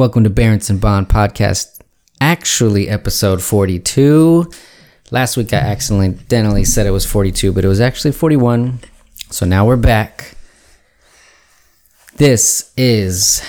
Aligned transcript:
Welcome 0.00 0.24
to 0.24 0.30
Barents 0.30 0.70
and 0.70 0.80
Bond 0.80 1.10
podcast, 1.10 1.78
actually 2.22 2.88
episode 2.88 3.42
42. 3.42 4.50
Last 5.10 5.36
week 5.36 5.52
I 5.52 5.58
accidentally 5.58 6.64
said 6.64 6.86
it 6.86 6.90
was 6.90 7.04
42, 7.04 7.52
but 7.52 7.66
it 7.66 7.68
was 7.68 7.82
actually 7.82 8.12
41. 8.12 8.80
So 9.28 9.44
now 9.44 9.66
we're 9.66 9.76
back. 9.76 10.38
This 12.16 12.72
is 12.78 13.42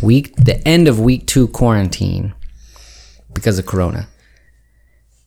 week 0.00 0.36
the 0.36 0.62
end 0.68 0.86
of 0.86 1.00
week 1.00 1.26
2 1.26 1.48
quarantine 1.48 2.32
because 3.34 3.58
of 3.58 3.66
corona. 3.66 4.06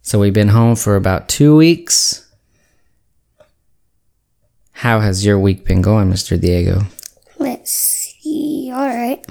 So 0.01 0.19
we've 0.19 0.31
been 0.31 0.47
home 0.47 0.77
for 0.77 0.95
about 0.95 1.27
2 1.27 1.53
weeks. 1.53 2.31
How 4.71 5.01
has 5.01 5.25
your 5.25 5.37
week 5.37 5.65
been 5.65 5.81
going, 5.81 6.09
Mr. 6.09 6.39
Diego? 6.39 6.83
Let's 7.37 7.73
see. 7.73 8.71
All 8.73 8.87
right. 8.87 9.21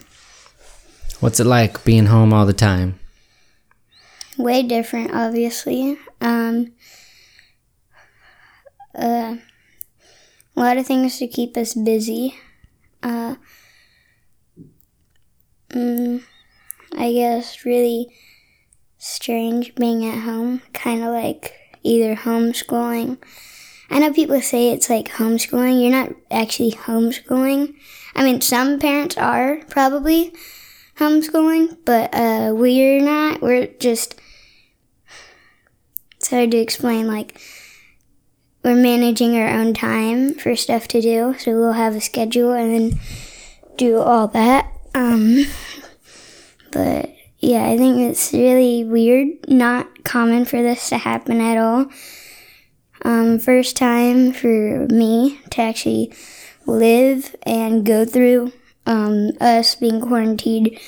What's 1.21 1.41
it 1.41 1.47
like 1.47 1.85
being 1.85 2.07
home 2.07 2.33
all 2.33 2.47
the 2.47 2.53
time? 2.53 3.01
Way 4.37 4.63
different, 4.63 5.13
obviously. 5.13 5.99
Um, 6.21 6.73
uh, 8.95 9.37
a 10.57 10.61
lot 10.61 10.77
of 10.77 10.87
things 10.87 11.19
to 11.19 11.27
keep 11.27 11.57
us 11.57 11.75
busy. 11.75 12.37
Uh, 13.03 13.35
mm, 15.71 16.23
I 16.97 17.13
guess 17.13 17.65
really 17.65 18.15
strange 18.99 19.75
being 19.75 20.05
at 20.07 20.21
home, 20.21 20.63
kind 20.73 21.03
of 21.03 21.09
like 21.09 21.55
either 21.83 22.15
homeschooling. 22.15 23.19
I 23.91 23.99
know 23.99 24.13
people 24.13 24.41
say 24.41 24.71
it's 24.71 24.89
like 24.89 25.09
homeschooling. 25.09 25.83
You're 25.83 25.91
not 25.91 26.15
actually 26.31 26.73
homeschooling. 26.73 27.75
I 28.15 28.23
mean, 28.23 28.41
some 28.41 28.79
parents 28.79 29.17
are 29.17 29.63
probably 29.69 30.33
homeschooling, 30.99 31.79
but 31.85 32.15
uh, 32.15 32.53
we're 32.55 33.01
not. 33.01 33.41
We're 33.41 33.67
just. 33.67 34.21
It's 36.17 36.31
hard 36.31 36.51
to 36.51 36.59
explain. 36.59 37.07
Like, 37.07 37.41
we're 38.65 38.75
managing 38.75 39.37
our 39.37 39.49
own 39.49 39.73
time 39.73 40.35
for 40.35 40.57
stuff 40.57 40.89
to 40.89 41.01
do, 41.01 41.37
so 41.39 41.53
we'll 41.53 41.73
have 41.73 41.95
a 41.95 42.01
schedule 42.01 42.53
and 42.53 42.75
then 42.75 43.01
do 43.77 43.99
all 43.99 44.27
that. 44.29 44.73
Um, 44.95 45.45
but 46.73 47.15
yeah, 47.39 47.67
I 47.67 47.77
think 47.77 47.99
it's 47.99 48.33
really 48.33 48.85
weird, 48.85 49.49
not 49.49 50.05
common 50.05 50.45
for 50.45 50.61
this 50.61 50.89
to 50.89 50.99
happen 50.99 51.41
at 51.41 51.57
all. 51.57 51.87
Um, 53.03 53.39
first 53.39 53.77
time 53.77 54.33
for 54.33 54.87
me 54.89 55.41
to 55.51 55.63
actually 55.63 56.13
live 56.67 57.37
and 57.45 57.87
go 57.87 58.05
through 58.05 58.53
um, 58.89 59.31
us 59.41 59.75
being 59.75 60.01
quarantined 60.01 60.79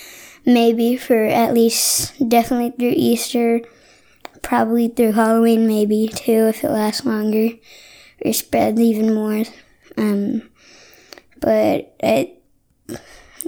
maybe 0.46 0.96
for 0.96 1.24
at 1.26 1.52
least 1.52 2.28
definitely 2.28 2.70
through 2.70 2.94
Easter, 2.96 3.60
probably 4.42 4.88
through 4.88 5.12
Halloween, 5.12 5.66
maybe 5.66 6.08
too 6.08 6.48
if 6.48 6.64
it 6.64 6.70
lasts 6.70 7.04
longer 7.04 7.50
or 8.24 8.32
spreads 8.32 8.80
even 8.80 9.14
more. 9.14 9.44
Um, 9.96 10.50
but 11.40 11.94
I, 12.02 12.32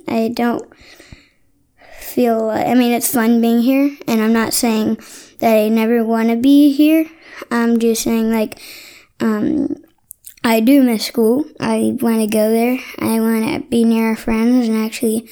I 0.07 0.29
don't 0.35 0.71
feel. 1.99 2.51
I 2.51 2.75
mean, 2.75 2.93
it's 2.93 3.13
fun 3.13 3.41
being 3.41 3.63
here, 3.63 3.97
and 4.07 4.21
I'm 4.21 4.33
not 4.33 4.53
saying 4.53 4.99
that 5.39 5.57
I 5.57 5.69
never 5.69 6.05
want 6.05 6.29
to 6.29 6.37
be 6.37 6.73
here. 6.73 7.07
I'm 7.51 7.79
just 7.79 8.03
saying 8.03 8.31
like. 8.31 8.61
Um, 9.21 9.82
I 10.45 10.61
do 10.61 10.83
miss 10.83 11.07
school. 11.07 11.45
I 11.61 11.97
want 12.01 12.21
to 12.21 12.27
go 12.27 12.51
there. 12.51 12.79
I 12.99 13.21
want 13.21 13.45
to 13.45 13.69
be 13.69 13.85
near 13.85 14.09
our 14.09 14.17
friends 14.17 14.69
and 14.69 14.77
actually 14.77 15.29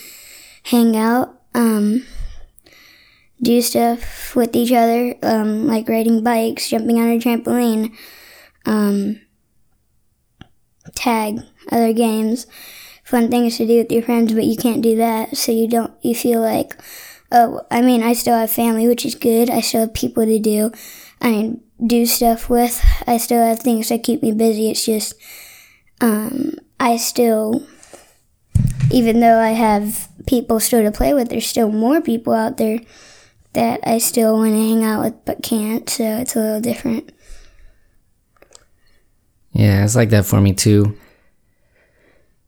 hang 0.64 0.96
out, 0.96 1.40
um, 1.54 2.06
do 3.42 3.60
stuff 3.60 4.36
with 4.36 4.54
each 4.54 4.72
other, 4.72 5.16
um, 5.22 5.66
like 5.66 5.88
riding 5.88 6.22
bikes, 6.22 6.68
jumping 6.70 7.00
on 7.00 7.08
a 7.08 7.18
trampoline, 7.18 7.96
um, 8.66 9.20
tag, 10.94 11.40
other 11.72 11.92
games, 11.92 12.46
fun 13.02 13.30
things 13.30 13.56
to 13.56 13.66
do 13.66 13.78
with 13.78 13.90
your 13.90 14.02
friends, 14.02 14.32
but 14.32 14.44
you 14.44 14.56
can't 14.56 14.82
do 14.82 14.96
that, 14.96 15.36
so 15.36 15.50
you 15.50 15.66
don't, 15.66 15.92
you 16.02 16.14
feel 16.14 16.40
like, 16.40 16.74
oh, 17.32 17.62
I 17.70 17.80
mean, 17.80 18.02
I 18.02 18.12
still 18.12 18.36
have 18.36 18.50
family, 18.50 18.86
which 18.86 19.04
is 19.06 19.14
good. 19.14 19.50
I 19.50 19.60
still 19.60 19.80
have 19.80 19.94
people 19.94 20.24
to 20.24 20.38
do. 20.38 20.70
I 21.20 21.30
mean, 21.30 21.62
do 21.86 22.06
stuff 22.06 22.48
with. 22.48 22.84
I 23.06 23.18
still 23.18 23.42
have 23.42 23.60
things 23.60 23.88
that 23.88 24.02
keep 24.02 24.22
me 24.22 24.32
busy. 24.32 24.70
It's 24.70 24.84
just, 24.84 25.14
um, 26.00 26.54
I 26.78 26.96
still, 26.96 27.66
even 28.90 29.20
though 29.20 29.38
I 29.38 29.50
have 29.50 30.08
people 30.26 30.60
still 30.60 30.82
to 30.82 30.90
play 30.90 31.14
with, 31.14 31.28
there's 31.28 31.46
still 31.46 31.70
more 31.70 32.00
people 32.00 32.32
out 32.32 32.56
there 32.56 32.80
that 33.52 33.80
I 33.84 33.98
still 33.98 34.36
want 34.36 34.52
to 34.52 34.56
hang 34.56 34.84
out 34.84 35.04
with 35.04 35.24
but 35.24 35.42
can't. 35.42 35.88
So 35.88 36.04
it's 36.04 36.36
a 36.36 36.40
little 36.40 36.60
different. 36.60 37.12
Yeah, 39.52 39.84
it's 39.84 39.96
like 39.96 40.10
that 40.10 40.26
for 40.26 40.40
me 40.40 40.54
too. 40.54 40.96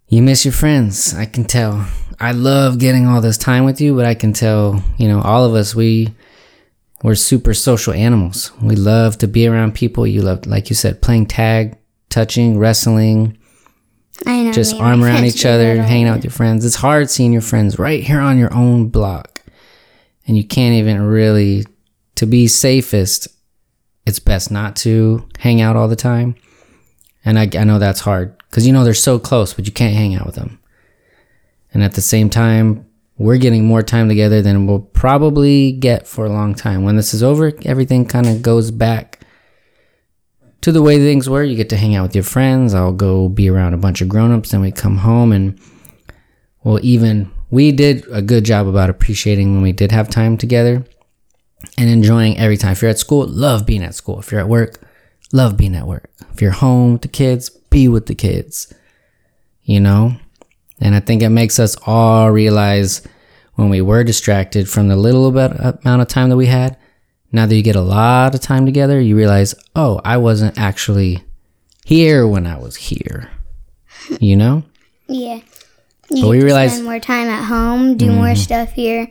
You 0.09 0.23
miss 0.23 0.45
your 0.45 0.53
friends, 0.53 1.15
I 1.15 1.25
can 1.25 1.45
tell. 1.45 1.87
I 2.21 2.33
love 2.33 2.79
getting 2.79 3.07
all 3.07 3.21
this 3.21 3.39
time 3.39 3.65
with 3.65 3.81
you, 3.81 3.97
but 3.97 4.05
I 4.05 4.15
can 4.15 4.33
tell, 4.33 4.85
you 4.99 5.09
know, 5.09 5.21
all 5.21 5.45
of 5.45 5.55
us, 5.55 5.75
we, 5.75 6.15
we're 7.03 7.15
super 7.17 7.53
social 7.53 7.93
animals. 7.93 8.53
We 8.63 8.77
love 8.77 9.19
to 9.19 9.29
be 9.29 9.47
around 9.47 9.75
people. 9.75 10.07
You 10.07 10.23
love, 10.23 10.47
like 10.47 10.71
you 10.71 10.77
said, 10.77 11.03
playing 11.03 11.27
tag, 11.27 11.77
touching, 12.09 12.59
wrestling, 12.59 13.39
I 14.25 14.43
know. 14.43 14.53
just 14.53 14.77
arm 14.77 15.03
around 15.03 15.25
each 15.27 15.45
other, 15.45 15.83
hanging 15.83 16.07
out 16.07 16.17
with 16.17 16.25
your 16.25 16.31
friends. 16.31 16.65
It's 16.65 16.77
hard 16.77 17.11
seeing 17.11 17.33
your 17.33 17.43
friends 17.43 17.79
right 17.79 18.03
here 18.03 18.21
on 18.21 18.39
your 18.39 18.55
own 18.55 18.89
block. 18.89 19.41
And 20.27 20.37
you 20.37 20.45
can't 20.45 20.75
even 20.75 21.03
really, 21.03 21.67
to 22.15 22.27
be 22.27 22.47
safest, 22.47 23.27
it's 24.07 24.21
best 24.21 24.53
not 24.53 24.77
to 24.77 25.29
hang 25.39 25.61
out 25.61 25.75
all 25.75 25.89
the 25.89 25.97
time. 25.97 26.37
And 27.25 27.39
I, 27.39 27.49
I 27.59 27.65
know 27.65 27.81
that's 27.81 28.01
hard 28.01 28.37
because 28.51 28.67
you 28.67 28.73
know 28.73 28.85
they're 28.85 28.95
so 28.95 29.19
close, 29.19 29.55
but 29.55 29.67
you 29.67 29.73
can't 29.73 29.97
hang 29.97 30.15
out 30.15 30.27
with 30.27 30.37
them. 30.37 30.61
And 31.75 31.83
at 31.83 31.95
the 31.95 32.01
same 32.01 32.31
time, 32.31 32.87
we're 33.19 33.37
getting 33.37 33.65
more 33.65 33.83
time 33.83 34.09
together 34.09 34.43
than 34.43 34.67
we'll 34.67 34.81
probably 34.81 35.73
get 35.73 36.07
for 36.07 36.25
a 36.25 36.33
long 36.33 36.55
time. 36.55 36.83
When 36.83 36.97
this 36.97 37.15
is 37.15 37.23
over, 37.23 37.53
everything 37.65 38.07
kind 38.07 38.27
of 38.27 38.43
goes 38.43 38.71
back 38.71 39.21
to 40.63 40.73
the 40.73 40.83
way 40.83 40.99
things 40.99 41.29
were. 41.29 41.43
You 41.43 41.57
get 41.57 41.69
to 41.71 41.77
hang 41.77 41.95
out 41.95 42.05
with 42.05 42.15
your 42.15 42.25
friends. 42.25 42.75
I'll 42.75 42.93
go 42.93 43.29
be 43.29 43.51
around 43.51 43.75
a 43.75 43.79
bunch 43.79 44.01
of 44.01 44.09
grown-ups. 44.09 44.51
Then 44.51 44.61
we 44.61 44.73
come 44.73 44.99
home 44.99 45.33
and 45.33 45.61
well, 46.65 46.79
even 46.83 47.31
we 47.51 47.73
did 47.73 48.07
a 48.11 48.23
good 48.23 48.45
job 48.45 48.67
about 48.67 48.89
appreciating 48.89 49.53
when 49.53 49.63
we 49.63 49.73
did 49.73 49.93
have 49.93 50.09
time 50.09 50.37
together 50.39 50.85
and 51.77 51.91
enjoying 51.91 52.39
every 52.39 52.57
time. 52.57 52.73
If 52.73 52.83
you're 52.83 52.91
at 52.91 52.99
school, 52.99 53.27
love 53.27 53.67
being 53.67 53.83
at 53.83 53.95
school. 53.95 54.21
If 54.21 54.33
you're 54.33 54.41
at 54.41 54.49
work, 54.49 54.81
love 55.33 55.57
being 55.57 55.75
at 55.75 55.87
work. 55.87 56.11
If 56.33 56.41
you're 56.41 56.53
home 56.53 56.95
with 56.95 57.03
the 57.03 57.09
kids, 57.09 57.51
be 57.51 57.89
with 57.89 58.07
the 58.07 58.15
kids. 58.15 58.73
You 59.65 59.81
know? 59.81 60.17
And 60.83 60.95
I 60.95 61.01
think 61.01 61.23
it 61.23 61.29
makes 61.31 61.59
us 61.59 61.77
all 61.87 62.31
realize 62.31 63.01
when 63.55 63.69
we 63.71 63.81
were 63.81 64.03
distracted 64.05 64.69
from 64.69 64.89
the 64.89 64.97
little 64.97 65.31
bit 65.31 65.53
amount 65.53 66.03
of 66.03 66.09
time 66.09 66.29
that 66.31 66.37
we 66.37 66.47
had. 66.47 66.77
Now 67.31 67.47
that 67.47 67.55
you 67.55 67.63
get 67.63 67.77
a 67.77 67.81
lot 67.81 68.35
of 68.35 68.41
time 68.41 68.67
together, 68.67 69.01
you 69.01 69.17
realize, 69.17 69.55
oh, 69.75 70.01
I 70.05 70.19
wasn't 70.19 70.59
actually 70.59 71.23
here 71.87 72.27
when 72.27 72.47
I 72.47 72.59
was 72.59 72.77
here. 72.77 73.31
You 74.21 74.37
know? 74.37 74.65
Yeah. 75.07 75.41
You 76.11 76.23
But 76.23 76.29
we 76.31 76.43
realize- 76.43 76.73
spend 76.73 76.85
more 76.85 76.99
time 76.99 77.29
at 77.29 77.45
home, 77.45 77.97
do 77.97 78.11
more 78.11 78.35
stuff 78.35 78.73
here, 78.73 79.09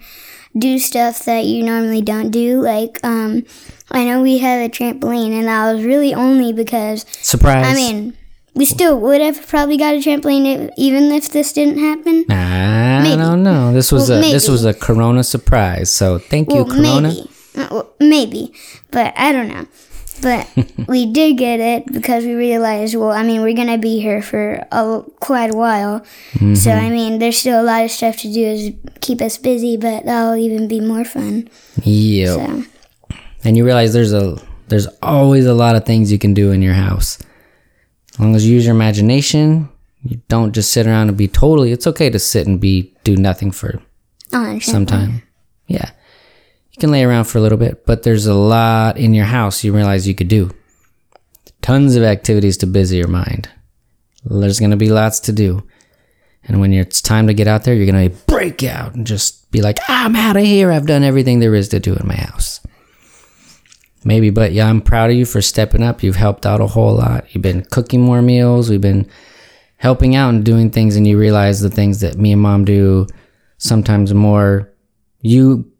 do 0.58 0.78
stuff 0.80 1.24
that 1.26 1.46
you 1.46 1.64
normally 1.64 2.02
don't 2.02 2.30
do. 2.30 2.62
Like, 2.62 3.00
um, 3.04 3.46
I 3.90 4.04
know 4.04 4.22
we 4.22 4.40
have 4.40 4.62
a 4.62 4.70
trampoline, 4.70 5.32
and 5.32 5.48
that 5.48 5.74
was 5.74 5.86
really 5.86 6.14
only 6.14 6.52
because 6.52 7.06
Surprise. 7.22 7.66
I 7.66 7.74
mean, 7.74 8.18
we 8.54 8.66
still 8.66 9.00
would 9.00 9.22
have 9.22 9.48
probably 9.48 9.78
got 9.78 9.94
a 9.96 9.98
trampoline 9.98 10.70
even 10.78 11.12
if 11.12 11.30
this 11.30 11.54
didn't 11.54 11.78
happen. 11.80 12.26
I 12.30 13.02
Maybe. 13.04 13.22
don't 13.22 13.44
know. 13.44 13.72
This 13.74 13.92
was 13.92 14.10
Well, 14.10 14.20
a 14.24 14.32
this 14.32 14.48
was 14.50 14.66
a 14.66 14.74
Corona 14.74 15.24
surprise. 15.24 15.90
So 15.92 16.20
thank 16.20 16.50
you, 16.52 16.64
Well, 16.64 16.66
Corona. 16.66 17.02
maybe, 17.10 17.30
Uh, 17.56 17.68
well, 17.72 17.90
maybe, 18.00 18.54
but 18.92 19.14
I 19.18 19.32
don't 19.32 19.48
know. 19.48 19.66
But 20.22 20.48
we 20.88 21.12
did 21.12 21.38
get 21.38 21.60
it 21.60 21.92
because 21.92 22.26
we 22.26 22.34
realized, 22.36 22.94
well, 22.96 23.10
I 23.12 23.24
mean, 23.24 23.42
we're 23.42 23.56
gonna 23.56 23.78
be 23.80 24.00
here 24.00 24.22
for 24.22 24.66
a, 24.72 25.02
quite 25.20 25.54
a 25.54 25.58
while, 25.58 26.02
Mm-hmm. 26.36 26.56
so 26.56 26.72
I 26.72 26.90
mean, 26.90 27.20
there's 27.20 27.38
still 27.40 27.60
a 27.62 27.64
lot 27.66 27.84
of 27.84 27.90
stuff 27.92 28.18
to 28.18 28.32
do 28.32 28.72
to 28.72 29.00
keep 29.00 29.22
us 29.22 29.38
busy, 29.38 29.78
but 29.78 30.06
that'll 30.06 30.36
even 30.36 30.68
be 30.68 30.80
more 30.80 31.06
fun. 31.06 31.50
Yeah. 31.84 32.36
So 32.36 32.64
And 33.44 33.58
you 33.58 33.66
realize 33.66 33.94
there's 33.94 34.14
a 34.14 34.38
there's 34.68 34.88
always 35.02 35.46
a 35.48 35.54
lot 35.56 35.76
of 35.76 35.84
things 35.86 36.12
you 36.12 36.20
can 36.20 36.34
do 36.34 36.52
in 36.52 36.62
your 36.62 36.76
house. 36.76 37.18
As 38.22 38.24
long 38.24 38.36
as 38.36 38.48
you 38.48 38.54
use 38.54 38.68
your 38.68 38.76
imagination, 38.76 39.68
you 40.04 40.22
don't 40.28 40.54
just 40.54 40.70
sit 40.70 40.86
around 40.86 41.08
and 41.08 41.18
be 41.18 41.28
totally. 41.28 41.72
It's 41.72 41.88
okay 41.88 42.08
to 42.12 42.20
sit 42.20 42.46
and 42.46 42.62
be 42.62 42.94
do 43.04 43.18
nothing 43.18 43.50
for 43.50 43.82
oh, 44.32 44.46
a 44.46 44.60
some 44.60 44.86
time. 44.86 45.24
Yeah. 45.66 45.90
You 46.72 46.80
can 46.80 46.92
lay 46.92 47.04
around 47.04 47.24
for 47.24 47.40
a 47.40 47.42
little 47.42 47.58
bit, 47.58 47.84
but 47.88 48.04
there's 48.04 48.28
a 48.28 48.36
lot 48.36 48.98
in 48.98 49.16
your 49.16 49.26
house 49.26 49.64
you 49.64 49.74
realize 49.74 50.08
you 50.08 50.14
could 50.14 50.28
do. 50.28 50.52
Tons 51.64 51.96
of 51.96 52.04
activities 52.04 52.58
to 52.58 52.68
busy 52.68 52.98
your 52.98 53.08
mind. 53.08 53.50
There's 54.24 54.60
going 54.60 54.70
to 54.70 54.78
be 54.78 54.92
lots 54.92 55.20
to 55.22 55.32
do. 55.32 55.64
And 56.44 56.62
when 56.62 56.74
it's 56.74 57.02
time 57.02 57.26
to 57.26 57.34
get 57.34 57.48
out 57.48 57.64
there, 57.64 57.74
you're 57.74 57.92
going 57.92 58.12
to 58.12 58.16
break 58.28 58.64
out 58.64 58.94
and 58.94 59.08
just 59.08 59.50
be 59.50 59.64
like, 59.64 59.80
ah, 59.90 60.06
I'm 60.06 60.16
out 60.16 60.38
of 60.38 60.44
here. 60.44 60.72
I've 60.72 60.86
done 60.86 61.02
everything 61.02 61.40
there 61.40 61.56
is 61.56 61.70
to 61.70 61.80
do 61.80 61.96
in 61.96 62.08
my 62.08 62.18
house. 62.18 62.60
Maybe, 64.04 64.30
but 64.30 64.52
yeah, 64.52 64.68
I'm 64.68 64.82
proud 64.82 65.12
of 65.12 65.16
you 65.16 65.26
for 65.26 65.42
stepping 65.42 65.84
up. 65.84 66.02
You've 66.02 66.16
helped 66.16 66.46
out 66.46 66.62
a 66.62 66.68
whole 66.68 66.96
lot. 66.96 67.26
You've 67.34 67.44
been 67.44 67.64
cooking 67.66 68.02
more 68.02 68.22
meals. 68.22 68.70
We've 68.70 68.82
been 68.82 69.08
helping 69.78 70.16
out 70.16 70.30
and 70.30 70.44
doing 70.44 70.72
things, 70.72 70.96
and 70.96 71.08
you 71.08 71.18
realize 71.18 71.60
the 71.60 71.70
things 71.70 72.00
that 72.00 72.18
me 72.18 72.32
and 72.32 72.42
mom 72.42 72.66
do 72.66 73.08
sometimes 73.58 74.14
more. 74.14 74.72
You 75.22 75.72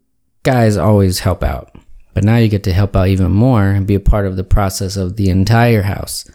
guys 0.44 0.76
always 0.76 1.18
help 1.18 1.42
out, 1.42 1.74
but 2.14 2.22
now 2.22 2.36
you 2.36 2.48
get 2.48 2.62
to 2.64 2.72
help 2.72 2.96
out 2.96 3.08
even 3.08 3.32
more 3.32 3.64
and 3.64 3.86
be 3.86 3.96
a 3.96 4.00
part 4.00 4.26
of 4.26 4.36
the 4.36 4.44
process 4.44 4.96
of 4.96 5.16
the 5.16 5.28
entire 5.28 5.82
house 5.82 6.30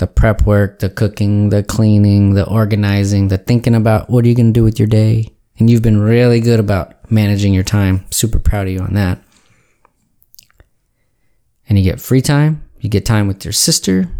the 0.00 0.06
prep 0.06 0.46
work, 0.46 0.80
the 0.80 0.88
cooking, 0.88 1.50
the 1.50 1.62
cleaning, 1.62 2.34
the 2.34 2.48
organizing, 2.48 3.28
the 3.28 3.38
thinking 3.38 3.74
about 3.74 4.10
what 4.10 4.24
are 4.24 4.28
you 4.28 4.34
going 4.34 4.52
to 4.52 4.58
do 4.58 4.64
with 4.64 4.78
your 4.78 4.88
day. 4.88 5.28
And 5.58 5.70
you've 5.70 5.82
been 5.82 6.00
really 6.00 6.40
good 6.40 6.58
about 6.58 7.10
managing 7.12 7.52
your 7.52 7.62
time. 7.64 8.06
Super 8.10 8.38
proud 8.38 8.66
of 8.66 8.72
you 8.72 8.80
on 8.80 8.94
that. 8.94 9.22
And 11.70 11.78
you 11.78 11.84
get 11.84 12.00
free 12.00 12.20
time, 12.20 12.68
you 12.80 12.90
get 12.90 13.06
time 13.06 13.28
with 13.28 13.44
your 13.44 13.52
sister, 13.52 14.10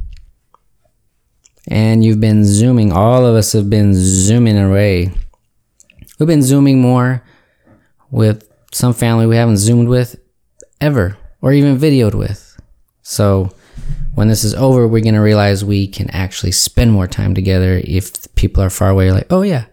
and 1.67 2.05
you've 2.05 2.21
been 2.21 2.45
zooming. 2.45 2.93
All 2.93 3.27
of 3.27 3.35
us 3.35 3.53
have 3.53 3.69
been 3.69 3.93
zooming 3.93 4.57
away. 4.57 5.13
We've 6.19 6.29
been 6.29 6.43
zooming 6.43 6.81
more 6.81 7.25
with 8.09 8.49
some 8.73 8.95
family 8.95 9.27
we 9.27 9.35
haven't 9.35 9.57
zoomed 9.57 9.89
with 9.89 10.15
ever 10.81 11.19
or 11.43 11.53
even 11.53 11.77
videoed 11.77 12.15
with. 12.15 12.57
So, 13.03 13.51
when 14.15 14.29
this 14.29 14.45
is 14.45 14.55
over, 14.55 14.87
we're 14.87 15.03
going 15.03 15.15
to 15.15 15.21
realize 15.21 15.65
we 15.65 15.89
can 15.89 16.09
actually 16.11 16.53
spend 16.53 16.93
more 16.93 17.09
time 17.09 17.35
together 17.35 17.81
if 17.83 18.33
people 18.37 18.63
are 18.63 18.71
far 18.71 18.91
away. 18.91 19.11
Like, 19.11 19.27
oh, 19.31 19.43
yeah, 19.43 19.65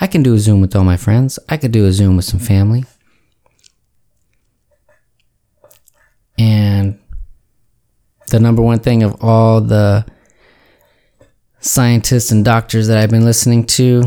I 0.00 0.06
can 0.06 0.22
do 0.22 0.34
a 0.34 0.38
Zoom 0.38 0.62
with 0.62 0.74
all 0.74 0.84
my 0.84 0.96
friends. 0.96 1.38
I 1.48 1.58
could 1.58 1.72
do 1.72 1.84
a 1.84 1.92
Zoom 1.92 2.16
with 2.16 2.24
some 2.24 2.40
family. 2.40 2.84
And 6.38 6.98
the 8.28 8.40
number 8.40 8.62
one 8.62 8.80
thing 8.80 9.02
of 9.02 9.22
all 9.22 9.60
the 9.60 10.06
scientists 11.60 12.30
and 12.30 12.44
doctors 12.44 12.88
that 12.88 12.98
I've 12.98 13.10
been 13.10 13.24
listening 13.24 13.64
to, 13.66 14.04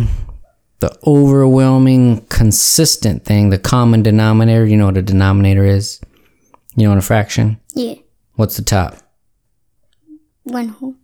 the 0.79 0.97
overwhelming, 1.06 2.25
consistent 2.27 3.23
thing, 3.23 3.50
the 3.50 3.59
common 3.59 4.01
denominator, 4.01 4.65
you 4.65 4.77
know 4.77 4.88
what 4.88 4.97
a 4.97 5.01
denominator 5.01 5.65
is? 5.65 6.01
You 6.75 6.83
know 6.83 6.89
what 6.89 6.97
a 6.97 7.01
fraction? 7.01 7.59
Yeah. 7.75 7.95
What's 8.35 8.57
the 8.57 8.63
top? 8.63 8.95
One 10.44 10.69
whole. 10.69 10.95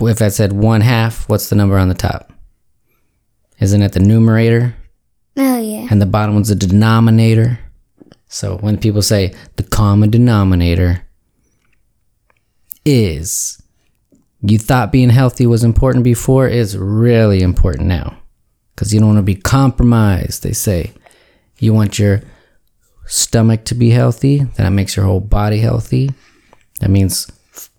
If 0.00 0.22
I 0.22 0.28
said 0.28 0.52
one 0.52 0.80
half, 0.80 1.28
what's 1.28 1.50
the 1.50 1.56
number 1.56 1.76
on 1.76 1.88
the 1.88 1.94
top? 1.94 2.32
Isn't 3.60 3.82
it 3.82 3.92
the 3.92 4.00
numerator? 4.00 4.74
Oh, 5.36 5.60
yeah. 5.60 5.86
And 5.90 6.00
the 6.00 6.06
bottom 6.06 6.34
one's 6.34 6.48
the 6.48 6.54
denominator. 6.54 7.58
So 8.28 8.56
when 8.58 8.78
people 8.78 9.02
say 9.02 9.34
the 9.56 9.62
common 9.62 10.10
denominator 10.10 11.02
is 12.84 13.62
you 14.40 14.58
thought 14.58 14.92
being 14.92 15.10
healthy 15.10 15.46
was 15.46 15.62
important 15.62 16.04
before, 16.04 16.48
is 16.48 16.76
really 16.76 17.42
important 17.42 17.86
now. 17.86 18.18
Because 18.74 18.92
you 18.92 19.00
don't 19.00 19.14
want 19.14 19.18
to 19.18 19.22
be 19.22 19.36
compromised, 19.36 20.42
they 20.42 20.52
say. 20.52 20.92
You 21.58 21.72
want 21.72 21.98
your 21.98 22.22
stomach 23.06 23.64
to 23.66 23.74
be 23.74 23.90
healthy, 23.90 24.38
that 24.56 24.70
makes 24.70 24.96
your 24.96 25.04
whole 25.04 25.20
body 25.20 25.58
healthy. 25.58 26.10
That 26.80 26.90
means 26.90 27.30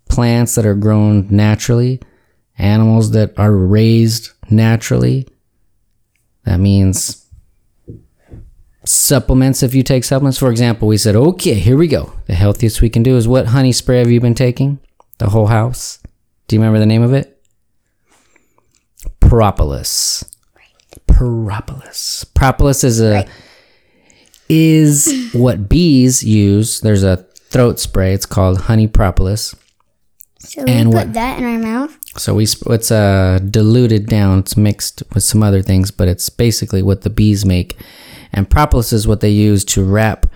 plants 0.08 0.56
that 0.56 0.66
are 0.66 0.76
grown 0.76 1.28
naturally, 1.30 2.00
animals 2.58 3.12
that 3.12 3.38
are 3.38 3.52
raised 3.52 4.32
naturally. 4.50 5.28
That 6.46 6.60
means 6.60 7.26
supplements 8.86 9.64
if 9.64 9.74
you 9.74 9.84
take 9.84 10.04
supplements. 10.04 10.38
For 10.38 10.52
example, 10.52 10.88
we 10.88 10.98
said, 10.98 11.16
okay, 11.16 11.56
here 11.56 11.78
we 11.78 11.88
go. 11.88 12.14
The 12.28 12.36
healthiest 12.36 12.82
we 12.82 12.90
can 12.90 13.04
do 13.04 13.18
is 13.18 13.28
what 13.28 13.48
honey 13.48 13.72
spray 13.72 14.00
have 14.00 14.12
you 14.12 14.22
been 14.22 14.36
taking? 14.36 14.80
The 15.20 15.30
whole 15.30 15.48
house? 15.48 16.00
Do 16.48 16.56
you 16.56 16.62
remember 16.62 16.80
the 16.80 16.86
name 16.86 17.04
of 17.04 17.14
it? 17.14 17.42
Propolis. 19.20 20.24
Propolis. 21.08 22.24
Propolis 22.34 22.84
is 22.84 23.02
a 23.02 23.28
is 24.50 25.30
what 25.34 25.70
bees 25.70 26.24
use. 26.24 26.82
There's 26.82 27.04
a 27.04 27.18
throat 27.50 27.80
spray. 27.80 28.14
It's 28.14 28.26
called 28.26 28.62
honey 28.62 28.88
propolis. 28.88 29.56
So 30.40 30.64
we 30.64 30.72
And 30.72 30.90
put 30.90 30.96
what- 30.96 31.14
that 31.14 31.38
in 31.40 31.46
our 31.46 31.58
mouth. 31.60 31.98
So 32.18 32.36
we 32.36 32.44
it's 32.68 32.92
uh 32.92 33.40
diluted 33.50 34.06
down. 34.08 34.40
It's 34.40 34.56
mixed 34.58 35.02
with 35.14 35.24
some 35.24 35.42
other 35.42 35.62
things, 35.62 35.90
but 35.90 36.08
it's 36.08 36.30
basically 36.30 36.84
what 36.84 37.02
the 37.02 37.10
bees 37.10 37.46
make. 37.46 37.78
And 38.32 38.50
propolis 38.50 38.94
is 38.94 39.08
what 39.08 39.22
they 39.22 39.30
use 39.30 39.64
to 39.66 39.84
wrap 39.84 40.28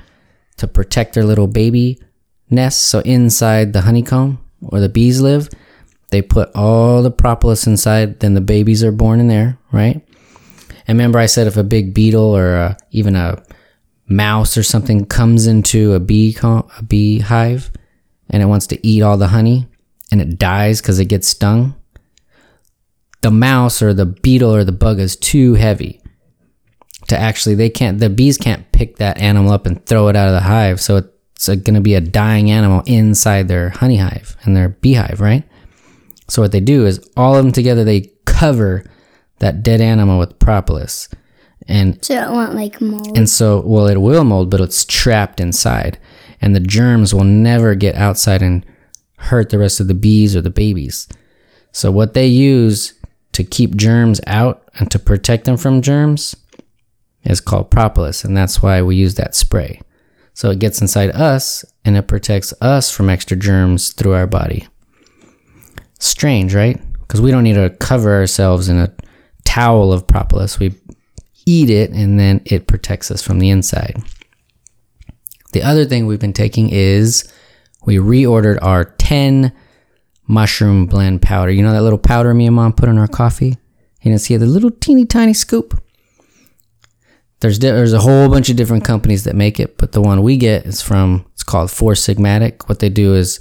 to 0.58 0.68
protect 0.68 1.14
their 1.14 1.24
little 1.26 1.48
baby 1.48 2.00
nests. 2.50 2.82
So 2.82 3.00
inside 3.02 3.74
the 3.74 3.82
honeycomb 3.82 4.40
where 4.60 4.82
the 4.82 4.90
bees 4.90 5.22
live, 5.22 5.50
they 6.12 6.22
put 6.22 6.50
all 6.56 7.04
the 7.04 7.12
propolis 7.12 7.68
inside. 7.68 8.20
Then 8.20 8.34
the 8.34 8.42
babies 8.42 8.84
are 8.84 8.92
born 8.92 9.20
in 9.20 9.28
there, 9.28 9.58
right? 9.72 10.02
And 10.88 10.98
remember, 10.98 11.20
I 11.20 11.26
said 11.26 11.48
if 11.48 11.58
a 11.58 11.64
big 11.64 11.94
beetle 11.94 12.36
or 12.36 12.56
uh 12.56 12.76
even 12.92 13.16
a 13.16 13.44
mouse 14.08 14.58
or 14.58 14.64
something 14.64 15.06
comes 15.06 15.48
into 15.48 15.94
a 15.94 16.00
bee 16.00 16.36
a 16.42 16.84
bee 16.88 17.20
hive 17.20 17.72
and 18.30 18.42
it 18.42 18.46
wants 18.46 18.68
to 18.68 18.88
eat 18.88 19.02
all 19.02 19.18
the 19.18 19.28
honey 19.28 19.68
and 20.12 20.22
it 20.22 20.40
dies 20.40 20.82
because 20.82 21.00
it 21.00 21.06
gets 21.06 21.28
stung, 21.28 21.76
the 23.22 23.32
mouse 23.32 23.82
or 23.82 23.94
the 23.94 24.06
beetle 24.06 24.54
or 24.54 24.64
the 24.64 24.72
bug 24.72 25.00
is 25.00 25.16
too 25.16 25.56
heavy 25.56 26.02
to 27.08 27.18
actually 27.18 27.56
they 27.56 27.70
can't 27.70 28.00
the 28.00 28.10
bees 28.10 28.38
can't 28.38 28.72
pick 28.72 28.98
that 28.98 29.20
animal 29.20 29.52
up 29.52 29.66
and 29.66 29.86
throw 29.86 30.08
it 30.08 30.16
out 30.16 30.28
of 30.28 30.34
the 30.34 30.42
hive 30.42 30.80
so 30.80 31.02
it's 31.38 31.48
going 31.48 31.76
to 31.76 31.82
be 31.82 31.94
a 31.94 32.02
dying 32.02 32.52
animal 32.52 32.84
inside 32.86 33.48
their 33.48 33.70
honey 33.70 33.98
hive 33.98 34.36
and 34.44 34.56
their 34.56 34.70
beehive 34.70 35.22
right 35.22 35.44
so 36.28 36.42
what 36.42 36.52
they 36.52 36.60
do 36.60 36.86
is 36.86 37.00
all 37.16 37.36
of 37.36 37.44
them 37.44 37.54
together 37.54 37.84
they 37.84 38.12
cover 38.26 38.84
that 39.40 39.64
dead 39.64 39.80
animal 39.80 40.20
with 40.20 40.38
propolis 40.40 41.08
and 41.68 42.04
So 42.04 42.16
it 42.16 42.32
won't 42.32 42.56
like 42.56 42.80
mold. 42.80 43.18
and 43.18 43.30
so, 43.30 43.62
well, 43.66 43.88
it 43.88 43.98
will 43.98 44.24
mold, 44.24 44.50
but 44.50 44.62
it's 44.62 44.86
trapped 44.86 45.40
inside. 45.40 46.00
And 46.40 46.56
the 46.56 46.60
germs 46.62 47.14
will 47.14 47.24
never 47.24 47.76
get 47.76 47.96
outside 47.96 48.42
and 48.42 48.66
hurt 49.18 49.50
the 49.50 49.60
rest 49.60 49.80
of 49.80 49.88
the 49.88 49.94
bees 49.94 50.36
or 50.36 50.42
the 50.42 50.50
babies. 50.50 51.08
So, 51.72 51.92
what 51.92 52.14
they 52.14 52.28
use 52.28 52.94
to 53.34 53.44
keep 53.44 53.76
germs 53.76 54.22
out 54.28 54.70
and 54.76 54.90
to 54.92 55.00
protect 55.00 55.46
them 55.46 55.58
from 55.58 55.82
germs 55.82 56.36
is 57.24 57.42
called 57.42 57.70
propolis. 57.72 58.24
And 58.24 58.38
that's 58.38 58.62
why 58.62 58.82
we 58.82 58.96
use 58.96 59.16
that 59.16 59.36
spray. 59.36 59.82
So, 60.38 60.52
it 60.52 60.60
gets 60.60 60.82
inside 60.82 61.10
us 61.16 61.66
and 61.84 61.98
it 61.98 62.08
protects 62.08 62.54
us 62.62 62.92
from 62.92 63.10
extra 63.10 63.36
germs 63.36 63.92
through 63.92 64.14
our 64.14 64.28
body. 64.28 64.68
Strange, 65.98 66.54
right? 66.54 66.80
Because 67.00 67.22
we 67.22 67.32
don't 67.32 67.42
need 67.42 67.56
to 67.56 67.72
cover 67.80 68.14
ourselves 68.14 68.70
in 68.70 68.78
a 68.78 68.94
towel 69.46 69.92
of 69.92 70.06
propolis. 70.06 70.60
We 70.60 70.76
eat 71.48 71.72
it 71.72 71.90
and 71.90 72.20
then 72.20 72.42
it 72.46 72.68
protects 72.68 73.10
us 73.10 73.24
from 73.24 73.40
the 73.40 73.50
inside. 73.50 74.00
The 75.54 75.64
other 75.64 75.86
thing 75.86 76.06
we've 76.06 76.20
been 76.20 76.34
taking 76.34 76.70
is 76.70 77.28
we 77.88 77.96
reordered 77.96 78.60
our 78.62 78.86
10 78.86 79.52
mushroom 80.28 80.86
blend 80.86 81.24
powder. 81.24 81.50
You 81.50 81.64
know 81.64 81.72
that 81.72 81.82
little 81.82 81.98
powder 81.98 82.32
me 82.36 82.46
and 82.46 82.56
mom 82.56 82.74
put 82.74 82.90
in 82.90 83.00
our 83.00 83.08
coffee? 83.08 83.58
You 84.04 84.12
know, 84.12 84.18
see 84.18 84.38
the 84.38 84.46
little 84.46 84.70
teeny 84.70 85.08
tiny 85.08 85.34
scoop? 85.34 85.82
There's 87.40 87.60
di- 87.60 87.72
there's 87.72 87.94
a 87.94 88.00
whole 88.00 88.30
bunch 88.30 88.50
of 88.50 88.56
different 88.56 88.84
companies 88.84 89.24
that 89.26 89.36
make 89.36 89.60
it, 89.60 89.78
but 89.78 89.92
the 89.92 90.02
one 90.02 90.24
we 90.24 90.38
get 90.38 90.66
is 90.66 90.82
from 90.82 91.26
it's 91.34 91.44
called 91.44 91.70
Four 91.70 91.94
Sigmatic. 91.94 92.68
What 92.68 92.80
they 92.80 92.90
do 92.90 93.14
is 93.14 93.40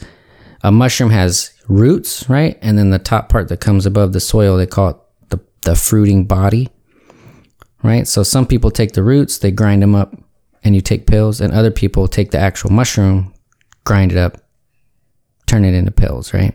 a 0.63 0.71
mushroom 0.71 1.11
has 1.11 1.53
roots, 1.69 2.29
right? 2.29 2.59
And 2.61 2.79
then 2.79 2.91
the 2.91 2.99
top 2.99 3.29
part 3.29 3.49
that 3.49 3.61
comes 3.61 3.87
above 3.87 4.13
the 4.13 4.21
soil, 4.21 4.57
they 4.57 4.67
call 4.67 4.91
it 4.91 4.97
the, 5.31 5.41
the 5.63 5.75
fruiting 5.75 6.27
body 6.27 6.69
right? 7.87 8.07
So 8.07 8.23
some 8.23 8.47
people 8.47 8.71
take 8.71 8.93
the 8.93 9.03
roots, 9.03 9.39
they 9.39 9.51
grind 9.51 9.83
them 9.83 9.95
up, 9.95 10.15
and 10.65 10.75
you 10.75 10.81
take 10.81 11.07
pills, 11.07 11.41
and 11.41 11.53
other 11.53 11.71
people 11.71 12.09
take 12.09 12.31
the 12.31 12.39
actual 12.39 12.71
mushroom, 12.71 13.33
grind 13.85 14.13
it 14.13 14.19
up, 14.19 14.39
turn 15.47 15.65
it 15.65 15.75
into 15.75 15.93
pills, 15.93 16.35
right? 16.35 16.55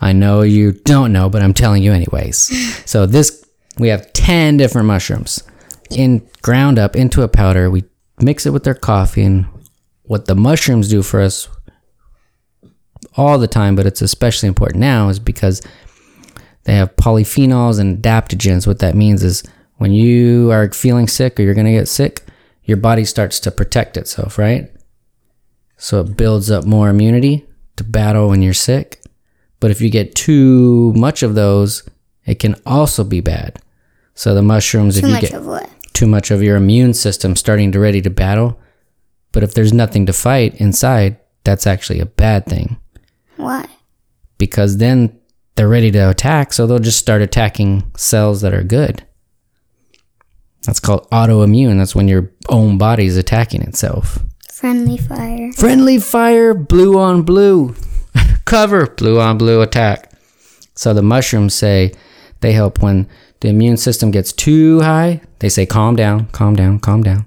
I 0.00 0.12
know 0.12 0.42
you 0.42 0.72
don't 0.72 1.12
know, 1.12 1.30
but 1.30 1.42
I'm 1.42 1.54
telling 1.54 1.82
you 1.82 1.92
anyways. 1.92 2.84
so 2.90 3.06
this 3.06 3.44
we 3.78 3.88
have 3.88 4.12
10 4.12 4.56
different 4.56 4.86
mushrooms 4.86 5.42
in 5.90 6.28
ground 6.42 6.78
up 6.78 6.96
into 6.96 7.22
a 7.22 7.28
powder. 7.28 7.70
We 7.70 7.84
mix 8.20 8.46
it 8.46 8.50
with 8.50 8.64
their 8.64 8.74
coffee 8.74 9.22
and 9.22 9.46
what 10.04 10.26
the 10.26 10.34
mushrooms 10.34 10.88
do 10.88 11.02
for 11.02 11.20
us 11.20 11.48
all 13.16 13.38
the 13.38 13.48
time, 13.48 13.76
but 13.76 13.86
it's 13.86 14.02
especially 14.02 14.48
important 14.48 14.80
now 14.80 15.08
is 15.08 15.18
because 15.18 15.62
they 16.64 16.74
have 16.74 16.96
polyphenols 16.96 17.78
and 17.78 18.02
adaptogens. 18.02 18.66
What 18.66 18.80
that 18.80 18.94
means 18.94 19.22
is 19.22 19.42
when 19.76 19.92
you 19.92 20.50
are 20.50 20.70
feeling 20.72 21.08
sick 21.08 21.38
or 21.38 21.42
you're 21.42 21.54
going 21.54 21.66
to 21.66 21.72
get 21.72 21.88
sick, 21.88 22.22
your 22.64 22.76
body 22.76 23.04
starts 23.04 23.38
to 23.40 23.50
protect 23.50 23.96
itself, 23.96 24.38
right? 24.38 24.70
So 25.76 26.00
it 26.00 26.16
builds 26.16 26.50
up 26.50 26.64
more 26.64 26.88
immunity 26.88 27.46
to 27.76 27.84
battle 27.84 28.28
when 28.28 28.42
you're 28.42 28.54
sick. 28.54 29.02
But 29.60 29.70
if 29.70 29.80
you 29.80 29.90
get 29.90 30.14
too 30.14 30.92
much 30.94 31.22
of 31.22 31.34
those, 31.34 31.88
it 32.24 32.38
can 32.38 32.56
also 32.66 33.04
be 33.04 33.20
bad. 33.20 33.58
So 34.14 34.34
the 34.34 34.42
mushrooms, 34.42 34.98
Too 34.98 35.06
if 35.06 35.08
you 35.08 35.14
much 35.14 35.20
get 35.22 35.34
of 35.34 35.46
what? 35.46 35.70
Too 35.96 36.06
much 36.06 36.30
of 36.30 36.42
your 36.42 36.56
immune 36.56 36.92
system 36.94 37.34
starting 37.34 37.72
to 37.72 37.80
ready 37.80 38.02
to 38.02 38.10
battle, 38.10 38.60
but 39.32 39.42
if 39.42 39.54
there's 39.54 39.72
nothing 39.72 40.04
to 40.06 40.12
fight 40.12 40.54
inside, 40.60 41.18
that's 41.42 41.66
actually 41.66 42.00
a 42.00 42.06
bad 42.06 42.44
thing 42.44 42.76
Why? 43.36 43.66
because 44.36 44.76
then 44.76 45.18
they're 45.54 45.68
ready 45.68 45.90
to 45.90 46.10
attack, 46.10 46.52
so 46.52 46.66
they'll 46.66 46.78
just 46.78 46.98
start 46.98 47.22
attacking 47.22 47.90
cells 47.96 48.42
that 48.42 48.52
are 48.52 48.62
good. 48.62 49.06
That's 50.66 50.80
called 50.80 51.08
autoimmune. 51.10 51.78
That's 51.78 51.94
when 51.94 52.08
your 52.08 52.30
own 52.50 52.76
body's 52.76 53.16
attacking 53.16 53.62
itself. 53.62 54.18
Friendly 54.52 54.98
fire. 54.98 55.52
Friendly 55.52 55.98
fire, 55.98 56.52
blue 56.52 56.98
on 56.98 57.22
blue. 57.22 57.74
Cover, 58.44 58.86
blue 58.86 59.18
on 59.18 59.38
blue 59.38 59.62
attack. 59.62 60.12
So 60.74 60.92
the 60.92 61.02
mushrooms 61.02 61.54
say 61.54 61.92
they 62.40 62.52
help 62.52 62.82
when 62.82 63.08
the 63.46 63.50
immune 63.50 63.76
system 63.76 64.10
gets 64.10 64.32
too 64.32 64.80
high. 64.80 65.20
They 65.38 65.48
say, 65.48 65.66
calm 65.66 65.94
down, 65.94 66.26
calm 66.26 66.56
down, 66.56 66.80
calm 66.80 67.04
down. 67.04 67.26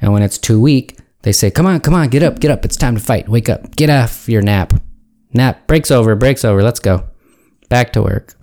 And 0.00 0.12
when 0.12 0.22
it's 0.22 0.38
too 0.38 0.60
weak, 0.60 1.00
they 1.22 1.32
say, 1.32 1.50
come 1.50 1.66
on, 1.66 1.80
come 1.80 1.94
on, 1.94 2.10
get 2.10 2.22
up, 2.22 2.38
get 2.38 2.52
up. 2.52 2.64
It's 2.64 2.76
time 2.76 2.94
to 2.94 3.00
fight. 3.00 3.28
Wake 3.28 3.48
up, 3.48 3.74
get 3.74 3.90
off 3.90 4.28
your 4.28 4.40
nap. 4.40 4.72
Nap, 5.32 5.66
breaks 5.66 5.90
over, 5.90 6.14
breaks 6.14 6.44
over. 6.44 6.62
Let's 6.62 6.78
go. 6.78 7.08
Back 7.68 7.92
to 7.94 8.02
work. 8.02 8.34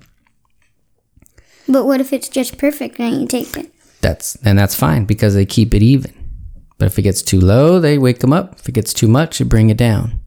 But 1.70 1.86
what 1.86 2.02
if 2.02 2.12
it's 2.12 2.28
just 2.28 2.58
perfect 2.58 3.00
and 3.00 3.22
you 3.22 3.28
take 3.28 3.56
it? 3.56 3.72
That's 4.02 4.36
and 4.44 4.60
that's 4.60 4.76
fine 4.76 5.06
because 5.06 5.36
they 5.36 5.46
keep 5.46 5.74
it 5.74 5.82
even. 5.82 6.14
But 6.80 6.88
if 6.88 7.00
it 7.00 7.04
gets 7.04 7.22
too 7.22 7.40
low, 7.40 7.80
they 7.80 7.98
wake 7.98 8.20
them 8.20 8.34
up. 8.34 8.60
If 8.60 8.68
it 8.68 8.74
gets 8.74 8.94
too 8.94 9.08
much, 9.08 9.40
you 9.40 9.46
bring 9.46 9.70
it 9.70 9.78
down. 9.78 10.20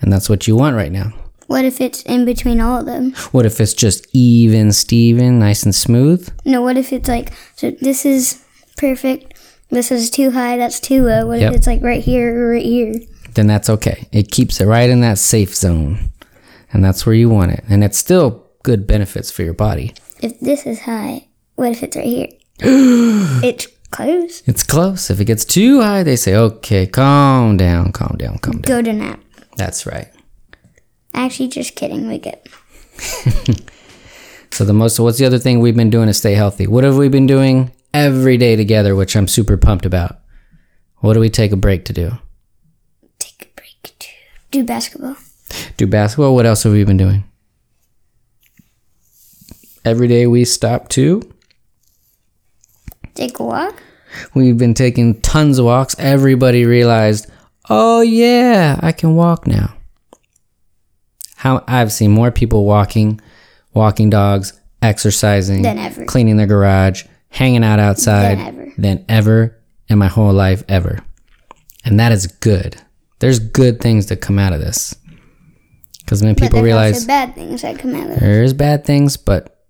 And 0.00 0.12
that's 0.12 0.28
what 0.28 0.48
you 0.48 0.56
want 0.56 0.74
right 0.74 0.90
now. 0.90 1.12
What 1.52 1.66
if 1.66 1.82
it's 1.82 2.00
in 2.04 2.24
between 2.24 2.62
all 2.62 2.80
of 2.80 2.86
them? 2.86 3.12
What 3.32 3.44
if 3.44 3.60
it's 3.60 3.74
just 3.74 4.06
even, 4.14 4.72
Steven, 4.72 5.38
nice 5.38 5.64
and 5.64 5.74
smooth? 5.74 6.26
No, 6.46 6.62
what 6.62 6.78
if 6.78 6.94
it's 6.94 7.10
like, 7.10 7.30
so 7.56 7.72
this 7.72 8.06
is 8.06 8.42
perfect, 8.78 9.38
this 9.68 9.92
is 9.92 10.08
too 10.08 10.30
high, 10.30 10.56
that's 10.56 10.80
too 10.80 11.02
low. 11.02 11.26
What 11.26 11.40
Yep. 11.40 11.50
if 11.50 11.56
it's 11.58 11.66
like 11.66 11.82
right 11.82 12.02
here 12.02 12.34
or 12.34 12.52
right 12.52 12.64
here? 12.64 12.94
Then 13.34 13.48
that's 13.48 13.68
okay. 13.68 14.08
It 14.12 14.30
keeps 14.30 14.62
it 14.62 14.64
right 14.64 14.88
in 14.88 15.02
that 15.02 15.18
safe 15.18 15.54
zone. 15.54 16.10
And 16.72 16.82
that's 16.82 17.04
where 17.04 17.14
you 17.14 17.28
want 17.28 17.50
it. 17.52 17.64
And 17.68 17.84
it's 17.84 17.98
still 17.98 18.46
good 18.62 18.86
benefits 18.86 19.30
for 19.30 19.42
your 19.42 19.52
body. 19.52 19.92
If 20.22 20.40
this 20.40 20.64
is 20.64 20.80
high, 20.80 21.28
what 21.56 21.72
if 21.72 21.82
it's 21.82 21.96
right 21.98 22.06
here? 22.06 22.28
it's 23.44 23.66
close. 23.90 24.42
It's 24.46 24.62
close. 24.62 25.10
If 25.10 25.20
it 25.20 25.26
gets 25.26 25.44
too 25.44 25.82
high, 25.82 26.02
they 26.02 26.16
say, 26.16 26.34
okay, 26.34 26.86
calm 26.86 27.58
down, 27.58 27.92
calm 27.92 28.16
down, 28.18 28.38
calm 28.38 28.62
down. 28.62 28.62
Go 28.62 28.80
to 28.80 28.92
nap. 28.94 29.20
That's 29.58 29.84
right. 29.84 30.08
Actually, 31.14 31.48
just 31.48 31.74
kidding. 31.74 32.08
We 32.08 32.18
get 32.18 32.46
So 34.52 34.64
the 34.66 34.74
most 34.74 35.00
what's 35.00 35.18
the 35.18 35.24
other 35.24 35.38
thing 35.38 35.60
we've 35.60 35.76
been 35.76 35.88
doing 35.88 36.08
to 36.08 36.14
stay 36.14 36.34
healthy? 36.34 36.66
What 36.66 36.84
have 36.84 36.96
we 36.96 37.08
been 37.08 37.26
doing 37.26 37.72
every 37.94 38.36
day 38.36 38.54
together, 38.54 38.94
which 38.94 39.16
I'm 39.16 39.26
super 39.26 39.56
pumped 39.56 39.86
about? 39.86 40.18
What 40.96 41.14
do 41.14 41.20
we 41.20 41.30
take 41.30 41.52
a 41.52 41.56
break 41.56 41.86
to 41.86 41.92
do? 41.94 42.18
take 43.18 43.48
a 43.50 43.54
break 43.56 43.76
to 43.82 44.08
do 44.50 44.62
basketball. 44.62 45.16
Do 45.78 45.86
basketball. 45.86 46.34
What 46.34 46.44
else 46.44 46.64
have 46.64 46.72
we 46.72 46.84
been 46.84 46.98
doing? 46.98 47.24
Every 49.84 50.06
day 50.06 50.26
we 50.26 50.44
stop 50.44 50.88
to. 50.90 51.22
Take 53.14 53.38
a 53.38 53.44
walk. 53.44 53.82
We've 54.34 54.58
been 54.58 54.74
taking 54.74 55.20
tons 55.22 55.58
of 55.58 55.64
walks. 55.64 55.96
Everybody 55.98 56.66
realized, 56.66 57.26
oh 57.70 58.02
yeah, 58.02 58.78
I 58.82 58.92
can 58.92 59.16
walk 59.16 59.46
now. 59.46 59.74
How 61.42 61.64
I've 61.66 61.90
seen 61.90 62.12
more 62.12 62.30
people 62.30 62.64
walking, 62.64 63.20
walking 63.74 64.10
dogs, 64.10 64.52
exercising, 64.80 65.62
Than 65.62 65.76
ever. 65.76 66.04
cleaning 66.04 66.36
their 66.36 66.46
garage, 66.46 67.02
hanging 67.30 67.64
out 67.64 67.80
outside 67.80 68.38
Than 68.38 68.46
ever. 68.46 68.72
than 68.78 69.04
ever 69.08 69.58
in 69.88 69.98
my 69.98 70.06
whole 70.06 70.32
life 70.32 70.62
ever. 70.68 71.00
And 71.84 71.98
that 71.98 72.12
is 72.12 72.28
good. 72.28 72.80
There's 73.18 73.40
good 73.40 73.80
things 73.80 74.06
that 74.06 74.18
come 74.20 74.38
out 74.38 74.52
of 74.52 74.60
this. 74.60 74.94
Because 75.98 76.22
when 76.22 76.36
people 76.36 76.62
realize 76.62 77.06
bad 77.06 77.34
things 77.34 77.62
that 77.62 77.76
come 77.76 77.96
out 77.96 78.08
of 78.10 78.20
there's 78.20 78.52
bad 78.52 78.84
things, 78.84 79.16
but 79.16 79.64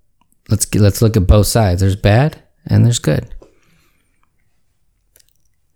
let's 0.50 0.67
get, 0.67 0.83
let's 0.83 1.00
look 1.00 1.17
at 1.17 1.26
both 1.26 1.47
sides. 1.47 1.81
There's 1.81 1.97
bad 1.97 2.43
and 2.67 2.85
there's 2.85 2.99
good. 2.99 3.35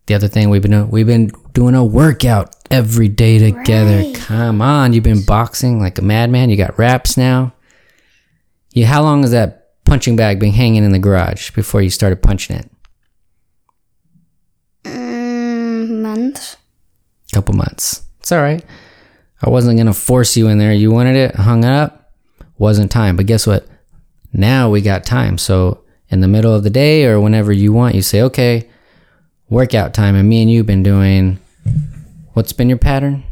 The 0.08 0.14
other 0.14 0.28
thing 0.28 0.50
we've 0.50 0.60
been 0.60 0.90
we've 0.90 1.06
been 1.06 1.30
doing 1.56 1.74
a 1.74 1.82
workout 1.82 2.54
every 2.70 3.08
day 3.08 3.38
together. 3.38 3.96
Right. 3.96 4.14
Come 4.14 4.60
on, 4.60 4.92
you've 4.92 5.02
been 5.02 5.24
boxing 5.24 5.80
like 5.80 5.98
a 5.98 6.02
madman. 6.02 6.50
You 6.50 6.56
got 6.58 6.78
wraps 6.78 7.16
now. 7.16 7.54
You, 8.74 8.84
how 8.84 9.02
long 9.02 9.22
has 9.22 9.30
that 9.30 9.82
punching 9.86 10.16
bag 10.16 10.38
been 10.38 10.52
hanging 10.52 10.84
in 10.84 10.92
the 10.92 10.98
garage 10.98 11.52
before 11.52 11.80
you 11.80 11.88
started 11.88 12.20
punching 12.20 12.56
it? 12.56 12.70
Mm, 14.84 16.02
months. 16.02 16.58
couple 17.32 17.54
months. 17.54 18.02
It's 18.20 18.32
all 18.32 18.42
right. 18.42 18.62
I 19.42 19.48
wasn't 19.48 19.78
going 19.78 19.86
to 19.86 19.94
force 19.94 20.36
you 20.36 20.48
in 20.48 20.58
there. 20.58 20.74
You 20.74 20.90
wanted 20.90 21.16
it, 21.16 21.36
hung 21.36 21.64
it 21.64 21.70
up. 21.70 22.12
Wasn't 22.58 22.90
time. 22.90 23.16
But 23.16 23.24
guess 23.24 23.46
what? 23.46 23.66
Now 24.30 24.68
we 24.68 24.82
got 24.82 25.04
time. 25.04 25.38
So 25.38 25.84
in 26.10 26.20
the 26.20 26.28
middle 26.28 26.54
of 26.54 26.64
the 26.64 26.70
day 26.70 27.06
or 27.06 27.18
whenever 27.18 27.50
you 27.50 27.72
want, 27.72 27.94
you 27.94 28.02
say, 28.02 28.20
okay, 28.20 28.68
workout 29.48 29.94
time. 29.94 30.16
And 30.16 30.28
me 30.28 30.42
and 30.42 30.50
you've 30.50 30.66
been 30.66 30.82
doing, 30.82 31.38
what's 32.36 32.52
been 32.52 32.68
your 32.68 32.76
pattern? 32.76 33.24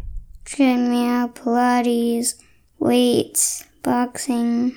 Treadmill, 0.47 1.29
Pilates, 1.29 2.37
weights, 2.79 3.63
boxing. 3.83 4.75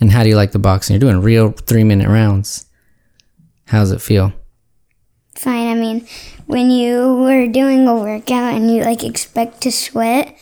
And 0.00 0.10
how 0.10 0.22
do 0.22 0.30
you 0.30 0.36
like 0.36 0.52
the 0.52 0.58
boxing? 0.58 0.94
You're 0.94 1.10
doing 1.12 1.22
real 1.22 1.52
three 1.52 1.84
minute 1.84 2.08
rounds. 2.08 2.64
How's 3.66 3.90
it 3.90 4.00
feel? 4.00 4.32
Fine. 5.34 5.68
I 5.68 5.74
mean, 5.74 6.06
when 6.46 6.70
you 6.70 7.16
were 7.16 7.46
doing 7.48 7.86
a 7.86 7.94
workout 7.94 8.54
and 8.54 8.74
you 8.74 8.82
like 8.82 9.04
expect 9.04 9.60
to 9.62 9.70
sweat, 9.70 10.34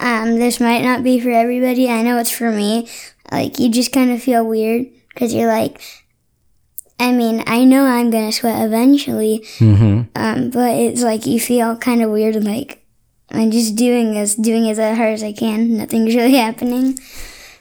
um, 0.00 0.36
this 0.36 0.60
might 0.60 0.82
not 0.82 1.04
be 1.04 1.20
for 1.20 1.30
everybody. 1.30 1.90
I 1.90 2.00
know 2.00 2.16
it's 2.18 2.30
for 2.30 2.50
me. 2.50 2.88
Like 3.30 3.58
you 3.58 3.68
just 3.68 3.92
kind 3.92 4.10
of 4.10 4.22
feel 4.22 4.46
weird 4.46 4.86
because 5.10 5.34
you're 5.34 5.46
like, 5.48 5.78
I 6.98 7.12
mean, 7.12 7.42
I 7.46 7.64
know 7.64 7.84
I'm 7.84 8.10
gonna 8.10 8.32
sweat 8.32 8.64
eventually, 8.64 9.40
Mm-hmm. 9.58 10.02
um, 10.14 10.50
but 10.50 10.74
it's 10.76 11.02
like 11.02 11.26
you 11.26 11.40
feel 11.40 11.76
kind 11.76 12.02
of 12.02 12.10
weird. 12.10 12.36
Like 12.42 12.84
I'm 13.30 13.50
just 13.50 13.74
doing 13.76 14.16
as 14.16 14.34
doing 14.36 14.68
as 14.70 14.78
hard 14.78 15.12
as 15.14 15.22
I 15.22 15.32
can. 15.32 15.76
Nothing's 15.76 16.14
really 16.14 16.34
happening, 16.46 16.96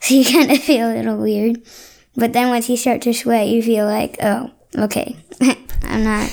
so 0.02 0.14
you 0.16 0.24
kind 0.24 0.52
of 0.52 0.60
feel 0.64 0.88
a 0.92 0.94
little 0.96 1.18
weird. 1.18 1.62
But 2.16 2.34
then 2.34 2.50
once 2.50 2.70
you 2.70 2.78
start 2.78 3.02
to 3.04 3.14
sweat, 3.14 3.48
you 3.48 3.64
feel 3.64 3.86
like, 3.88 4.18
oh, 4.22 4.52
okay, 4.78 5.16
I'm 5.82 6.04
not. 6.04 6.30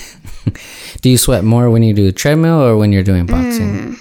Do 1.01 1.09
you 1.09 1.17
sweat 1.17 1.43
more 1.43 1.69
when 1.71 1.81
you 1.81 1.93
do 1.95 2.05
the 2.05 2.11
treadmill 2.11 2.61
or 2.61 2.77
when 2.77 2.91
you're 2.91 3.01
doing 3.03 3.25
boxing? 3.25 3.97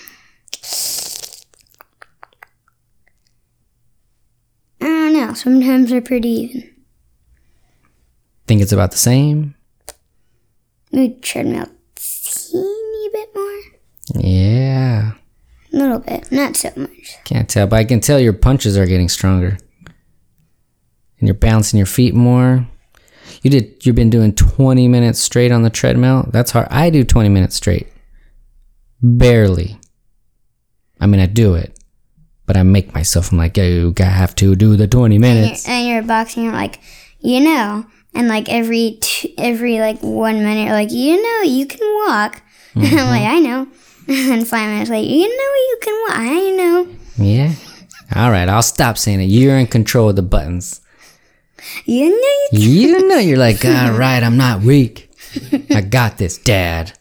I 4.81 4.85
don't 4.85 5.13
know. 5.15 5.33
Sometimes 5.35 5.91
they're 5.91 6.01
pretty 6.03 6.29
even. 6.29 6.70
Think 8.61 8.67
it's 8.67 8.73
about 8.73 8.91
the 8.91 8.99
same? 8.99 9.55
Maybe 10.93 11.15
treadmill 11.23 11.63
a 11.63 11.71
teeny 11.97 13.09
bit 13.11 13.31
more. 13.35 14.23
Yeah. 14.23 15.13
A 15.73 15.77
little 15.77 16.01
bit, 16.01 16.31
not 16.31 16.57
so 16.57 16.71
much. 16.77 17.17
Can't 17.25 17.49
tell, 17.49 17.67
but 17.67 17.77
I 17.77 17.85
can 17.85 18.01
tell 18.01 18.21
your 18.21 18.35
punches 18.35 18.77
are 18.77 18.85
getting 18.85 19.09
stronger. 19.09 19.57
And 19.87 21.27
you're 21.27 21.33
bouncing 21.33 21.79
your 21.79 21.87
feet 21.87 22.13
more. 22.13 22.69
You 23.41 23.49
did 23.49 23.87
you've 23.87 23.97
been 23.97 24.11
doing 24.11 24.35
20 24.35 24.89
minutes 24.89 25.21
straight 25.21 25.53
on 25.53 25.63
the 25.63 25.71
treadmill. 25.71 26.29
That's 26.31 26.51
hard. 26.51 26.69
I 26.71 26.91
do 26.91 27.03
20 27.03 27.31
minutes 27.31 27.57
straight. 27.57 27.89
Barely. 29.01 29.79
I 31.01 31.07
mean, 31.07 31.23
I 31.23 31.25
do 31.25 31.55
it. 31.55 31.79
But 32.45 32.59
I 32.59 32.63
make 32.63 32.93
myself 32.93 33.33
I'm 33.33 33.39
like, 33.39 33.57
"You 33.57 33.95
have 33.99 34.35
to 34.35 34.55
do 34.55 34.77
the 34.77 34.87
20 34.87 35.15
And 35.15 35.23
minutes." 35.23 35.67
you're, 35.67 35.75
and 35.75 35.89
you're 35.89 36.03
boxing. 36.03 36.45
You're 36.45 36.53
like, 36.53 36.79
you 37.21 37.41
know, 37.41 37.87
and 38.15 38.29
like 38.29 38.49
every 38.49 38.99
t- 39.01 39.35
every 39.39 39.81
like 39.81 40.01
one 40.03 40.43
minute, 40.43 40.71
like, 40.73 40.91
you 40.91 41.23
know, 41.23 41.43
you 41.43 41.67
can 41.67 41.81
walk. 42.07 42.43
And 42.75 42.85
I'm 42.87 42.91
mm-hmm. 42.91 43.09
like, 43.09 43.23
I 43.23 43.39
know. 43.39 43.69
And 44.09 44.47
five 44.47 44.69
minutes 44.69 44.91
later, 44.91 45.09
you 45.09 45.29
know, 45.29 45.29
you 45.29 45.79
can 45.83 45.95
walk. 46.09 46.19
I 46.19 46.51
know. 46.51 46.89
Yeah. 47.17 47.55
All 48.17 48.33
right, 48.33 48.49
I'll 48.49 48.63
stop 48.63 48.99
saying 48.99 49.21
it. 49.21 49.27
You're 49.27 49.57
in 49.57 49.69
control 49.69 50.09
of 50.09 50.17
the 50.17 50.23
buttons. 50.23 50.81
You 51.85 52.11
know, 52.11 52.59
you. 52.59 52.69
You 52.69 53.09
know, 53.09 53.19
you're 53.19 53.39
like, 53.39 53.65
all 53.65 53.93
right, 53.93 54.21
I'm 54.21 54.37
not 54.37 54.63
weak. 54.63 55.11
I 55.71 55.81
got 55.83 56.19
this, 56.19 56.39
Dad. 56.39 56.93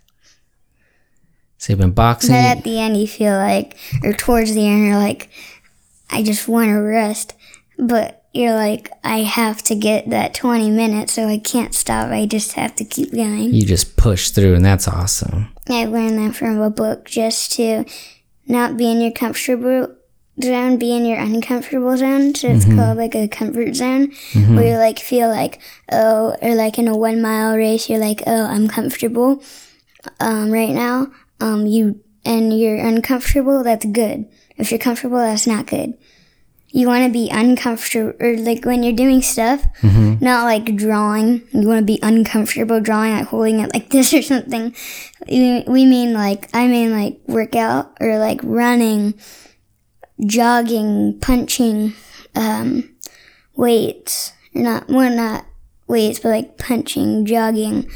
So 1.58 1.74
you've 1.74 1.80
been 1.80 1.92
boxing. 1.92 2.32
Then 2.32 2.58
at 2.58 2.64
the 2.64 2.80
end, 2.80 2.98
you 2.98 3.08
feel 3.08 3.36
like, 3.36 3.78
or 4.04 4.14
towards 4.14 4.54
the 4.54 4.68
end, 4.68 4.86
you're 4.86 4.98
like, 4.98 5.30
I 6.10 6.22
just 6.22 6.48
want 6.48 6.70
to 6.70 6.76
rest. 6.76 7.34
But 7.78 8.19
you're 8.34 8.54
like, 8.54 8.92
I 9.04 9.20
have 9.20 9.64
to 9.64 9.76
get 9.76 10.10
that 10.10 10.34
20 10.34 10.70
minutes, 10.70 11.14
so 11.14 11.28
I 11.28 11.38
can't 11.38 11.74
stop. 11.74 12.10
I 12.10 12.26
just 12.26 12.54
have 12.54 12.76
to 12.76 12.86
keep 12.86 13.12
going. 13.12 13.54
You 13.54 13.66
just 13.66 13.98
push 13.98 14.30
through, 14.30 14.56
and 14.56 14.64
that's 14.64 14.88
awesome. 14.88 15.54
I 15.68 15.86
learned 15.86 16.18
that 16.20 16.36
from 16.36 16.60
a 16.62 16.70
book 16.70 17.06
just 17.06 17.54
to 17.54 17.86
not 18.48 18.78
be 18.78 18.90
in 18.90 19.02
your 19.02 19.12
comfortable 19.12 19.96
zone 20.44 20.78
be 20.78 20.96
in 20.96 21.06
your 21.06 21.20
uncomfortable 21.20 21.96
zone. 21.98 22.34
So 22.36 22.48
it's 22.48 22.66
called 22.66 22.98
like 22.98 23.16
a 23.16 23.28
comfort 23.28 23.76
zone 23.76 24.14
where 24.34 24.68
you 24.68 24.78
like 24.78 25.00
feel 25.00 25.30
like, 25.30 25.60
oh, 25.92 26.36
or 26.42 26.56
like 26.56 26.80
in 26.80 26.88
a 26.88 26.98
one 26.98 27.22
mile 27.22 27.56
race, 27.56 27.90
you're 27.90 28.00
like, 28.00 28.24
oh, 28.26 28.46
I'm 28.46 28.68
comfortable 28.68 29.44
um, 30.20 30.52
right 30.52 30.74
now. 30.74 31.12
Um, 31.40 31.66
you, 31.66 32.02
and 32.26 32.58
you're 32.58 32.78
uncomfortable, 32.78 33.64
that's 33.64 33.86
good. 33.86 34.30
If 34.58 34.72
you're 34.72 34.80
comfortable, 34.80 35.18
that's 35.18 35.48
not 35.48 35.68
good. 35.68 35.98
You 36.72 36.86
want 36.88 37.06
to 37.06 37.12
be 37.12 37.30
uncomfortable, 37.32 38.14
or 38.20 38.38
like 38.38 38.64
when 38.64 38.84
you're 38.84 38.94
doing 38.94 39.24
stuff, 39.24 39.66
not 40.22 40.44
like 40.44 40.76
drawing. 40.76 41.42
You 41.52 41.68
want 41.68 41.80
to 41.80 41.86
be 41.86 42.00
uncomfortable 42.04 42.80
drawing, 42.80 43.14
like 43.14 43.28
holding 43.28 43.60
it 43.60 43.74
like 43.74 43.90
this 43.92 44.14
or 44.14 44.22
something. 44.22 44.76
We, 45.28 45.64
we 45.68 45.86
mean 45.86 46.14
like, 46.14 46.48
I 46.54 46.68
mean 46.68 46.92
like 46.92 47.20
workout 47.28 47.98
or 48.00 48.20
like 48.20 48.40
running, 48.44 49.16
jogging, 50.24 51.20
punching, 51.20 51.94
um, 52.36 52.96
weights. 53.56 54.34
Or 54.54 54.62
not, 54.62 54.88
well, 54.90 55.10
not 55.16 55.46
weights, 55.88 56.20
but 56.20 56.30
like 56.30 56.58
punching, 56.58 57.26
jogging, 57.26 57.90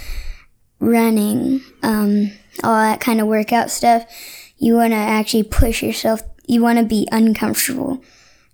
running, 0.79 1.61
um, 1.83 2.31
all 2.63 2.75
that 2.75 2.99
kind 3.01 3.21
of 3.21 3.27
workout 3.27 3.69
stuff. 3.69 4.05
You 4.57 4.75
want 4.75 4.93
to 4.93 4.97
actually 4.97 5.43
push 5.43 5.83
yourself. 5.83 6.21
You 6.47 6.61
want 6.61 6.79
to 6.79 6.85
be 6.85 7.07
uncomfortable. 7.11 8.03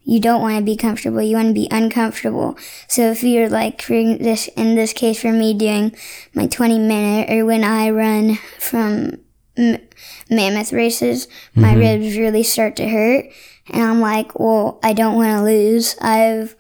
You 0.10 0.20
don't 0.20 0.42
want 0.42 0.58
to 0.58 0.63
be 0.63 0.75
comfortable. 0.75 1.22
You 1.22 1.36
want 1.36 1.50
to 1.50 1.54
be 1.54 1.68
uncomfortable. 1.70 2.58
So 2.88 3.12
if 3.12 3.22
you're 3.22 3.48
like, 3.48 3.80
for 3.80 3.94
this, 3.94 4.48
in 4.58 4.74
this 4.74 4.92
case, 4.92 5.22
for 5.22 5.32
me 5.32 5.54
doing 5.54 5.96
my 6.34 6.48
20 6.48 6.80
minute 6.80 7.30
or 7.30 7.46
when 7.46 7.63
I 7.63 7.92
run 7.92 8.36
from 8.58 9.20
m- 9.56 9.88
mammoth 10.28 10.74
races, 10.74 11.28
my 11.54 11.75
ribs 11.75 12.18
really 12.18 12.42
start 12.42 12.75
to 12.78 12.89
hurt. 12.89 13.25
And 13.70 13.84
I'm 13.84 14.01
like, 14.01 14.39
well, 14.39 14.80
I 14.82 14.94
don't 14.94 15.16
want 15.16 15.38
to 15.38 15.44
lose. 15.44 15.96
I've 16.01 16.56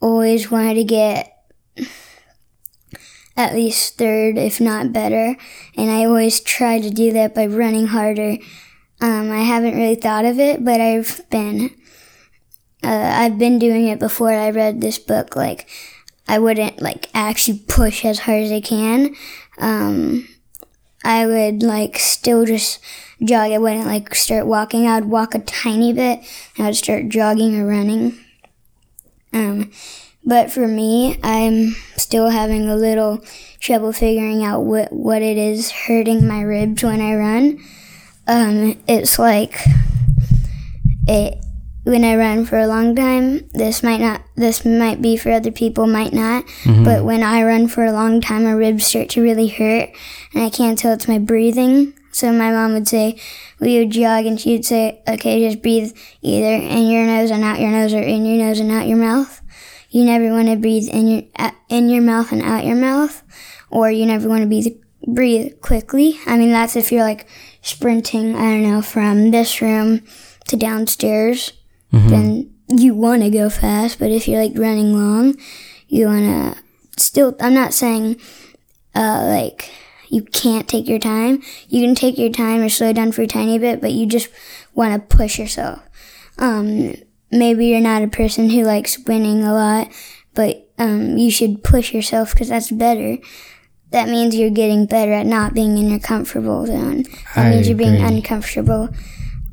always 0.00 0.50
wanted 0.50 0.74
to 0.74 0.84
get 0.84 1.38
at 3.36 3.54
least 3.54 3.96
third, 3.96 4.36
if 4.36 4.60
not 4.60 4.92
better. 4.92 5.36
And 5.76 5.88
I 5.88 6.04
always 6.04 6.40
try 6.40 6.80
to 6.80 6.90
do 6.90 7.12
that 7.12 7.32
by 7.32 7.46
running 7.46 7.86
harder. 7.86 8.38
Um, 9.00 9.30
I 9.30 9.42
haven't 9.42 9.76
really 9.76 9.94
thought 9.94 10.24
of 10.24 10.38
it, 10.38 10.64
but 10.64 10.80
I've 10.80 11.20
been, 11.30 11.70
uh, 12.84 13.12
I've 13.14 13.38
been 13.38 13.58
doing 13.58 13.88
it 13.88 13.98
before 13.98 14.30
I 14.30 14.50
read 14.50 14.80
this 14.80 14.98
book. 14.98 15.36
Like, 15.36 15.68
I 16.28 16.38
wouldn't 16.38 16.80
like 16.80 17.08
actually 17.14 17.60
push 17.66 18.04
as 18.04 18.20
hard 18.20 18.42
as 18.42 18.52
I 18.52 18.60
can. 18.60 19.14
Um, 19.58 20.28
I 21.04 21.26
would 21.26 21.62
like 21.62 21.98
still 21.98 22.44
just 22.44 22.80
jog. 23.22 23.50
I 23.52 23.58
wouldn't 23.58 23.86
like 23.86 24.14
start 24.14 24.46
walking. 24.46 24.86
I 24.86 25.00
would 25.00 25.10
walk 25.10 25.34
a 25.34 25.40
tiny 25.40 25.92
bit 25.92 26.20
and 26.56 26.66
I 26.66 26.68
would 26.68 26.76
start 26.76 27.08
jogging 27.08 27.58
or 27.58 27.66
running. 27.66 28.18
Um, 29.32 29.70
but 30.24 30.50
for 30.50 30.68
me, 30.68 31.18
I'm 31.22 31.74
still 31.96 32.30
having 32.30 32.68
a 32.68 32.76
little 32.76 33.24
trouble 33.58 33.92
figuring 33.92 34.44
out 34.44 34.60
what, 34.60 34.92
what 34.92 35.22
it 35.22 35.36
is 35.36 35.70
hurting 35.70 36.26
my 36.26 36.42
ribs 36.42 36.82
when 36.82 37.00
I 37.00 37.14
run. 37.14 37.58
Um, 38.28 38.80
it's 38.86 39.18
like 39.18 39.58
it 41.08 41.44
when 41.84 42.04
I 42.04 42.16
run 42.16 42.44
for 42.44 42.58
a 42.58 42.66
long 42.66 42.94
time. 42.94 43.48
This 43.52 43.82
might 43.82 44.00
not. 44.00 44.22
This 44.36 44.64
might 44.64 45.02
be 45.02 45.16
for 45.16 45.30
other 45.30 45.50
people, 45.50 45.86
might 45.86 46.12
not. 46.12 46.44
Mm-hmm. 46.64 46.84
But 46.84 47.04
when 47.04 47.22
I 47.22 47.42
run 47.42 47.68
for 47.68 47.84
a 47.84 47.92
long 47.92 48.20
time, 48.20 48.44
my 48.44 48.52
ribs 48.52 48.86
start 48.86 49.08
to 49.10 49.22
really 49.22 49.48
hurt, 49.48 49.90
and 50.34 50.42
I 50.42 50.50
can't 50.50 50.78
tell 50.78 50.92
it's 50.92 51.08
my 51.08 51.18
breathing. 51.18 51.94
So 52.12 52.30
my 52.30 52.52
mom 52.52 52.74
would 52.74 52.86
say, 52.86 53.18
we 53.58 53.78
would 53.78 53.90
jog, 53.90 54.26
and 54.26 54.40
she'd 54.40 54.64
say, 54.64 55.02
"Okay, 55.08 55.48
just 55.48 55.62
breathe 55.62 55.92
either 56.20 56.54
in 56.54 56.88
your 56.88 57.06
nose 57.06 57.30
and 57.30 57.42
out 57.42 57.60
your 57.60 57.70
nose, 57.70 57.94
or 57.94 58.02
in 58.02 58.26
your 58.26 58.46
nose 58.46 58.60
and 58.60 58.70
out 58.70 58.86
your 58.86 58.98
mouth." 58.98 59.40
You 59.90 60.04
never 60.04 60.30
want 60.30 60.48
to 60.48 60.56
breathe 60.56 60.88
in 60.88 61.06
your 61.06 61.22
in 61.68 61.88
your 61.88 62.02
mouth 62.02 62.32
and 62.32 62.42
out 62.42 62.64
your 62.64 62.76
mouth, 62.76 63.22
or 63.70 63.90
you 63.90 64.06
never 64.06 64.28
want 64.28 64.42
to 64.42 64.46
breathe 64.46 64.74
breathe 65.06 65.60
quickly. 65.60 66.18
I 66.26 66.38
mean, 66.38 66.50
that's 66.50 66.76
if 66.76 66.92
you're 66.92 67.02
like 67.02 67.26
sprinting. 67.60 68.34
I 68.34 68.42
don't 68.42 68.62
know 68.62 68.82
from 68.82 69.30
this 69.32 69.60
room 69.60 70.02
to 70.48 70.56
downstairs, 70.56 71.52
then 71.92 72.54
you 72.68 72.94
want 72.94 73.22
to 73.22 73.30
go 73.30 73.50
fast. 73.50 73.98
But 73.98 74.10
if 74.10 74.26
you're 74.26 74.40
like 74.42 74.56
running 74.56 74.94
long, 74.94 75.36
you 75.88 76.06
want 76.06 76.56
to 76.56 76.62
still. 77.02 77.36
I'm 77.40 77.54
not 77.54 77.74
saying 77.74 78.20
uh, 78.94 79.24
like 79.26 79.70
you 80.08 80.22
can't 80.22 80.68
take 80.68 80.88
your 80.88 80.98
time. 80.98 81.42
You 81.68 81.84
can 81.86 81.94
take 81.94 82.18
your 82.18 82.30
time 82.30 82.60
or 82.60 82.68
slow 82.68 82.92
down 82.92 83.12
for 83.12 83.22
a 83.22 83.26
tiny 83.26 83.58
bit, 83.58 83.80
but 83.80 83.92
you 83.92 84.06
just 84.06 84.28
want 84.74 84.94
to 84.94 85.16
push 85.16 85.38
yourself. 85.38 85.80
Um, 86.38 86.94
maybe 87.30 87.66
you're 87.66 87.80
not 87.80 88.02
a 88.02 88.08
person 88.08 88.50
who 88.50 88.62
likes 88.64 88.98
winning 88.98 89.42
a 89.44 89.52
lot, 89.54 89.88
but 90.34 90.68
um, 90.78 91.16
you 91.18 91.30
should 91.30 91.62
push 91.62 91.92
yourself 91.94 92.32
because 92.32 92.48
that's 92.48 92.70
better. 92.70 93.18
That 93.90 94.08
means 94.08 94.34
you're 94.34 94.50
getting 94.50 94.86
better 94.86 95.12
at 95.12 95.26
not 95.26 95.52
being 95.52 95.76
in 95.76 95.90
your 95.90 95.98
comfortable 96.00 96.64
zone. 96.66 97.02
That 97.34 97.46
I 97.46 97.50
means 97.50 97.68
you're 97.68 97.76
being 97.76 97.96
agree. 98.02 98.16
uncomfortable, 98.18 98.88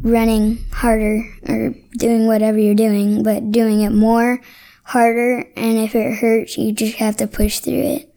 running 0.02 0.64
harder 0.72 1.24
or 1.48 1.74
doing 1.98 2.28
whatever 2.28 2.58
you're 2.58 2.76
doing, 2.76 3.24
but 3.24 3.52
doing 3.52 3.82
it 3.82 3.92
more, 3.92 4.40
harder, 4.84 5.46
and 5.56 5.78
if 5.78 5.96
it 5.96 6.18
hurts, 6.18 6.58
you 6.58 6.72
just 6.72 6.96
have 6.98 7.18
to 7.18 7.28
push 7.28 7.60
through 7.60 7.82
it. 7.82 8.16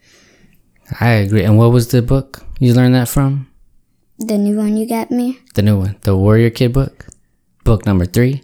I 1.01 1.11
agree. 1.11 1.45
And 1.45 1.59
what 1.59 1.73
was 1.73 1.89
the 1.89 2.03
book 2.03 2.45
you 2.59 2.75
learned 2.75 2.95
that 2.95 3.09
from? 3.09 3.49
The 4.19 4.39
new 4.39 4.57
one 4.57 4.77
you 4.77 4.87
got 4.87 5.11
me? 5.11 5.41
The 5.55 5.63
new 5.63 5.79
one, 5.79 5.97
the 6.03 6.17
Warrior 6.17 6.51
Kid 6.51 6.73
book, 6.73 7.07
book 7.65 7.87
number 7.87 8.05
three. 8.05 8.43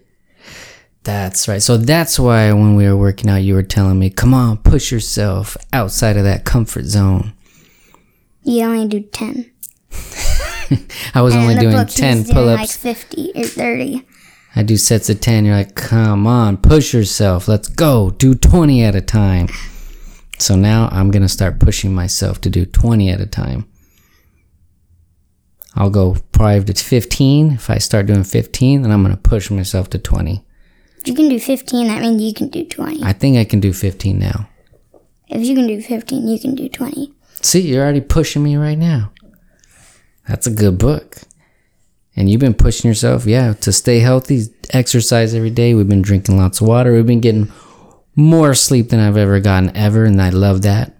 That's 1.04 1.48
right. 1.48 1.62
So 1.62 1.76
that's 1.76 2.18
why 2.18 2.52
when 2.52 2.74
we 2.74 2.86
were 2.86 2.96
working 2.96 3.30
out, 3.30 3.36
you 3.36 3.54
were 3.54 3.62
telling 3.62 3.98
me, 3.98 4.10
come 4.10 4.34
on, 4.34 4.58
push 4.58 4.92
yourself 4.92 5.56
outside 5.72 6.16
of 6.16 6.24
that 6.24 6.44
comfort 6.44 6.84
zone. 6.84 7.32
You 8.42 8.64
only 8.64 8.88
do 8.88 9.00
10. 9.00 9.50
I 11.14 11.22
was 11.22 11.34
only 11.34 11.54
And 11.54 11.58
the 11.58 11.70
doing 11.70 11.86
10 11.86 12.16
was 12.18 12.26
doing 12.26 12.34
pull 12.34 12.46
like. 12.46 12.70
50 12.70 13.32
or 13.34 13.44
30. 13.44 14.04
I 14.56 14.62
do 14.62 14.76
sets 14.76 15.08
of 15.08 15.20
10. 15.20 15.44
You're 15.44 15.56
like, 15.56 15.74
come 15.74 16.26
on, 16.26 16.56
push 16.56 16.92
yourself. 16.92 17.48
Let's 17.48 17.68
go. 17.68 18.10
Do 18.10 18.34
20 18.34 18.82
at 18.82 18.94
a 18.94 19.00
time. 19.00 19.48
So 20.38 20.56
now 20.56 20.88
I'm 20.92 21.10
going 21.10 21.22
to 21.22 21.28
start 21.28 21.60
pushing 21.60 21.94
myself 21.94 22.40
to 22.42 22.50
do 22.50 22.64
20 22.64 23.10
at 23.10 23.20
a 23.20 23.26
time. 23.26 23.68
I'll 25.74 25.90
go 25.90 26.16
probably 26.32 26.72
to 26.72 26.84
15. 26.84 27.52
If 27.52 27.70
I 27.70 27.78
start 27.78 28.06
doing 28.06 28.24
15, 28.24 28.82
then 28.82 28.90
I'm 28.90 29.02
going 29.02 29.14
to 29.14 29.20
push 29.20 29.50
myself 29.50 29.90
to 29.90 29.98
20. 29.98 30.44
If 31.00 31.08
you 31.08 31.14
can 31.14 31.28
do 31.28 31.38
15, 31.38 31.86
that 31.86 32.02
means 32.02 32.20
you 32.20 32.34
can 32.34 32.48
do 32.48 32.64
20. 32.64 33.04
I 33.04 33.12
think 33.12 33.36
I 33.36 33.44
can 33.44 33.60
do 33.60 33.72
15 33.72 34.18
now. 34.18 34.48
If 35.28 35.44
you 35.44 35.54
can 35.54 35.66
do 35.66 35.80
15, 35.80 36.26
you 36.26 36.40
can 36.40 36.54
do 36.54 36.68
20. 36.68 37.12
See, 37.42 37.60
you're 37.60 37.84
already 37.84 38.00
pushing 38.00 38.42
me 38.42 38.56
right 38.56 38.78
now. 38.78 39.12
That's 40.28 40.46
a 40.46 40.50
good 40.50 40.78
book. 40.78 41.16
And 42.14 42.28
you've 42.28 42.40
been 42.40 42.54
pushing 42.54 42.88
yourself, 42.88 43.26
yeah, 43.26 43.54
to 43.54 43.72
stay 43.72 44.00
healthy, 44.00 44.42
exercise 44.70 45.34
every 45.34 45.50
day. 45.50 45.74
We've 45.74 45.88
been 45.88 46.02
drinking 46.02 46.36
lots 46.36 46.60
of 46.60 46.66
water. 46.66 46.92
We've 46.92 47.06
been 47.06 47.20
getting 47.20 47.50
more 48.16 48.54
sleep 48.54 48.88
than 48.90 48.98
I've 49.00 49.16
ever 49.16 49.38
gotten 49.40 49.74
ever, 49.76 50.04
and 50.04 50.20
I 50.20 50.30
love 50.30 50.62
that. 50.62 50.96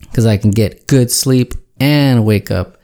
Because 0.00 0.26
I 0.26 0.38
can 0.38 0.50
get 0.50 0.86
good 0.86 1.10
sleep 1.10 1.54
and 1.78 2.24
wake 2.24 2.50
up 2.50 2.78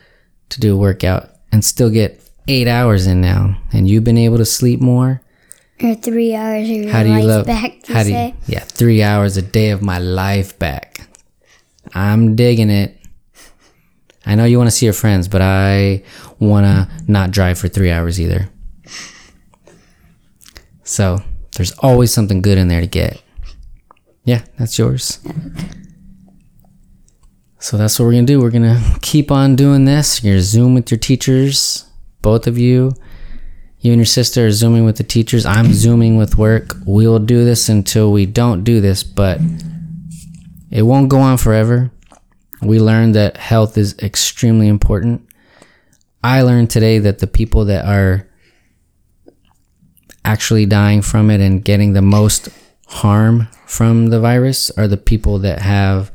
to 0.50 0.60
do 0.60 0.74
a 0.74 0.76
workout 0.76 1.30
and 1.50 1.64
still 1.64 1.90
get 1.90 2.20
eight 2.48 2.68
hours 2.68 3.06
in 3.06 3.20
now. 3.20 3.58
And 3.72 3.88
you've 3.88 4.04
been 4.04 4.18
able 4.18 4.36
to 4.36 4.44
sleep 4.44 4.80
more. 4.80 5.22
Or 5.82 5.94
three 5.94 6.34
hours 6.34 6.68
of 6.68 6.76
your 6.76 6.90
How 6.92 7.02
do 7.02 7.08
you 7.08 7.14
life 7.16 7.24
love? 7.24 7.46
back, 7.46 7.88
you 7.88 7.94
how 7.94 8.02
do 8.02 8.10
you? 8.10 8.34
Yeah, 8.46 8.60
three 8.60 9.02
hours 9.02 9.36
a 9.36 9.42
day 9.42 9.70
of 9.70 9.82
my 9.82 9.98
life 9.98 10.58
back. 10.58 11.00
I'm 11.94 12.36
digging 12.36 12.70
it. 12.70 12.95
I 14.26 14.34
know 14.34 14.44
you 14.44 14.58
want 14.58 14.68
to 14.68 14.76
see 14.76 14.86
your 14.86 14.92
friends, 14.92 15.28
but 15.28 15.40
I 15.40 16.02
want 16.40 16.66
to 16.66 16.88
not 17.10 17.30
drive 17.30 17.58
for 17.58 17.68
three 17.68 17.90
hours 17.90 18.20
either. 18.20 18.48
So 20.82 21.20
there's 21.56 21.72
always 21.78 22.12
something 22.12 22.42
good 22.42 22.58
in 22.58 22.68
there 22.68 22.80
to 22.80 22.86
get. 22.86 23.22
Yeah, 24.24 24.42
that's 24.58 24.78
yours. 24.78 25.20
So 27.58 27.76
that's 27.76 27.98
what 27.98 28.06
we're 28.06 28.12
gonna 28.12 28.26
do. 28.26 28.40
We're 28.40 28.50
gonna 28.50 28.80
keep 29.02 29.30
on 29.30 29.56
doing 29.56 29.84
this. 29.86 30.22
You're 30.22 30.40
Zoom 30.40 30.74
with 30.74 30.90
your 30.90 30.98
teachers, 30.98 31.88
both 32.22 32.46
of 32.46 32.58
you. 32.58 32.92
You 33.80 33.92
and 33.92 33.98
your 33.98 34.06
sister 34.06 34.46
are 34.46 34.50
zooming 34.50 34.84
with 34.84 34.96
the 34.96 35.04
teachers. 35.04 35.46
I'm 35.46 35.72
zooming 35.72 36.16
with 36.16 36.38
work. 36.38 36.74
We 36.86 37.06
will 37.06 37.20
do 37.20 37.44
this 37.44 37.68
until 37.68 38.10
we 38.10 38.26
don't 38.26 38.64
do 38.64 38.80
this, 38.80 39.04
but 39.04 39.40
it 40.70 40.82
won't 40.82 41.08
go 41.08 41.18
on 41.18 41.38
forever. 41.38 41.92
We 42.62 42.80
learned 42.80 43.14
that 43.14 43.36
health 43.36 43.76
is 43.76 43.96
extremely 43.98 44.68
important. 44.68 45.28
I 46.22 46.42
learned 46.42 46.70
today 46.70 46.98
that 47.00 47.18
the 47.18 47.26
people 47.26 47.66
that 47.66 47.84
are 47.84 48.28
actually 50.24 50.66
dying 50.66 51.02
from 51.02 51.30
it 51.30 51.40
and 51.40 51.64
getting 51.64 51.92
the 51.92 52.02
most 52.02 52.48
harm 52.88 53.48
from 53.66 54.08
the 54.08 54.20
virus 54.20 54.70
are 54.70 54.88
the 54.88 54.96
people 54.96 55.38
that 55.40 55.60
have 55.60 56.10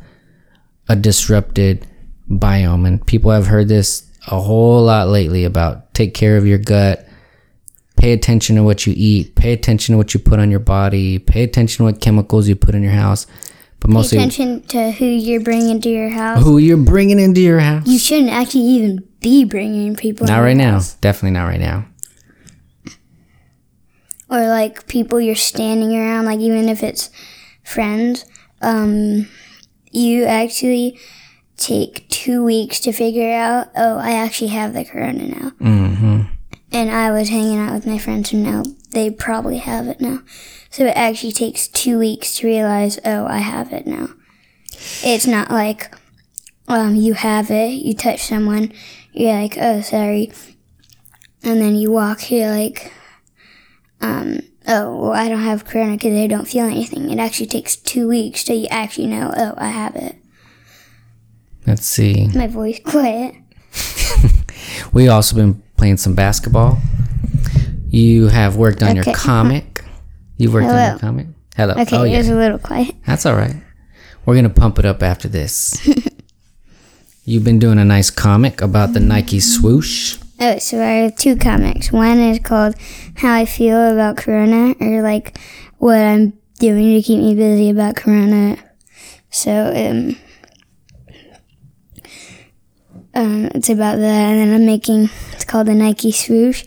a 0.90 0.96
disrupted 0.96 1.88
biome. 2.30 2.88
And 2.88 3.06
people 3.06 3.32
have 3.32 3.48
heard 3.48 3.68
this 3.68 4.10
a 4.28 4.40
whole 4.40 4.84
lot 4.84 5.08
lately 5.08 5.46
about 5.46 5.94
take 5.94 6.14
care 6.14 6.38
of 6.38 6.46
your 6.46 6.58
gut, 6.58 7.08
Pay 8.02 8.14
attention 8.14 8.56
to 8.56 8.64
what 8.64 8.88
you 8.88 8.96
eat. 8.98 9.36
Pay 9.36 9.54
attention 9.54 9.94
to 9.94 9.98
what 9.98 10.16
you 10.16 10.20
put 10.20 10.40
on 10.40 10.50
your 10.50 10.60
body. 10.60 11.20
Pay 11.20 11.44
attention 11.44 11.78
to 11.78 11.84
what 11.84 12.02
chemicals 12.02 12.48
you 12.48 12.56
put 12.56 12.74
in 12.74 12.82
your 12.82 12.94
house. 12.94 13.28
But 13.82 13.88
Pay 13.88 13.94
mostly 13.94 14.18
attention 14.20 14.62
to 14.68 14.92
who 14.92 15.06
you're 15.06 15.42
bringing 15.42 15.82
to 15.82 15.90
your 15.90 16.10
house. 16.10 16.44
who 16.44 16.58
you're 16.60 16.78
bringing 16.78 17.20
into 17.20 17.42
your 17.42 17.60
house. 17.60 17.86
You 17.88 17.98
shouldn't 18.00 18.30
actually 18.30 18.62
even 18.64 19.08
be 19.20 19.44
bringing 19.44 19.96
people. 19.96 20.28
not 20.28 20.40
right 20.40 20.56
now. 20.56 20.74
house. 20.74 20.94
Definitely 20.96 21.32
not 21.32 21.46
right 21.46 21.60
now. 21.60 21.86
Or 24.30 24.48
like 24.48 24.88
people 24.88 25.20
you're 25.20 25.36
standing 25.36 25.96
around, 25.96 26.26
like 26.26 26.40
even 26.40 26.70
if 26.70 26.84
it's 26.84 27.10
friends, 27.64 28.26
um, 28.62 29.28
you 29.92 30.24
actually 30.24 30.98
take 31.58 32.08
two 32.08 32.44
weeks 32.44 32.80
to 32.82 32.94
figure 32.94 33.34
out. 33.34 33.68
Oh, 33.76 33.98
I 33.98 34.12
actually 34.12 34.48
have 34.50 34.74
the 34.74 34.86
corona 34.86 35.28
now. 35.28 35.50
hmm 35.60 36.22
and 36.74 36.90
I 36.90 37.12
was 37.12 37.28
hanging 37.28 37.58
out 37.60 37.74
with 37.74 37.86
my 37.86 37.98
friends, 37.98 38.32
and 38.32 38.44
now 38.44 38.64
they 38.92 39.10
probably 39.10 39.58
have 39.58 39.88
it 39.88 40.00
now. 40.00 40.22
So 40.70 40.86
it 40.86 40.96
actually 40.96 41.34
takes 41.34 41.68
two 41.68 42.00
weeks 42.00 42.38
to 42.38 42.48
realize, 42.48 43.00
oh, 43.04 43.26
I 43.26 43.40
have 43.40 43.74
it 43.74 43.86
now. 43.86 44.10
It's 45.04 45.28
not 45.28 45.52
like 45.52 45.94
um, 46.68 46.96
you 46.96 47.14
have 47.14 47.52
it, 47.52 47.72
you 47.72 47.94
touch 47.94 48.22
someone, 48.24 48.72
you're 49.12 49.34
like, 49.34 49.58
oh, 49.60 49.82
sorry, 49.82 50.32
and 51.44 51.60
then 51.60 51.76
you 51.76 51.92
walk, 51.92 52.32
you're 52.32 52.50
like, 52.50 52.94
um, 54.00 54.40
oh, 54.68 54.98
well, 54.98 55.12
I 55.12 55.28
don't 55.28 55.42
have 55.42 55.66
corona 55.66 55.94
because 55.94 56.18
I 56.18 56.28
don't 56.28 56.48
feel 56.48 56.66
anything. 56.66 57.10
It 57.12 57.20
actually 57.20 57.48
takes 57.48 57.76
two 57.76 58.08
weeks 58.08 58.44
till 58.44 58.58
you 58.58 58.68
actually 58.68 59.08
know, 59.08 59.34
oh, 59.36 59.54
I 59.58 59.68
have 59.68 59.96
it. 59.96 60.16
Let's 61.68 61.86
see. 61.86 62.30
My 62.34 62.48
voice 62.48 62.80
quiet. 62.86 63.36
We 64.94 65.08
also 65.08 65.36
been 65.36 65.62
playing 65.78 65.98
some 65.98 66.16
basketball. 66.16 66.78
You 67.92 68.28
have 68.28 68.56
worked 68.56 68.82
on 68.82 68.96
your 68.96 69.04
comic. 69.14 69.84
You've 70.38 70.54
worked 70.54 70.68
on 70.68 70.92
your 70.92 71.00
comic. 71.00 71.28
Hello. 71.58 71.74
Okay, 71.74 71.98
oh 71.98 72.04
it 72.04 72.12
yeah. 72.12 72.18
was 72.20 72.30
a 72.30 72.36
little 72.36 72.58
quiet. 72.58 72.96
That's 73.06 73.26
all 73.26 73.36
right. 73.36 73.56
We're 74.26 74.36
gonna 74.36 74.50
pump 74.50 74.80
it 74.80 74.86
up 74.86 75.04
after 75.04 75.28
this. 75.28 75.86
You've 77.26 77.44
been 77.44 77.60
doing 77.60 77.78
a 77.80 77.86
nice 77.86 78.10
comic 78.10 78.62
about 78.62 78.94
the 78.94 79.02
Nike 79.02 79.42
swoosh. 79.42 80.18
Oh, 80.40 80.58
so 80.58 80.82
I 80.82 81.04
have 81.04 81.18
two 81.18 81.36
comics. 81.36 81.92
One 81.92 82.18
is 82.18 82.40
called 82.40 82.76
How 83.18 83.34
I 83.34 83.46
Feel 83.46 83.94
About 83.94 84.18
Corona, 84.18 84.74
or 84.80 85.02
like 85.02 85.38
what 85.78 85.98
I'm 85.98 86.34
doing 86.60 86.96
to 86.96 87.02
keep 87.02 87.20
me 87.20 87.36
busy 87.36 87.70
about 87.70 87.98
Corona. 87.98 88.58
So, 89.30 89.52
um, 89.52 90.16
um, 93.14 93.46
it's 93.54 93.70
about 93.70 93.98
that, 93.98 94.32
and 94.32 94.40
then 94.40 94.54
I'm 94.54 94.66
making, 94.66 95.10
it's 95.34 95.46
called 95.46 95.68
the 95.68 95.76
Nike 95.76 96.12
swoosh. 96.12 96.64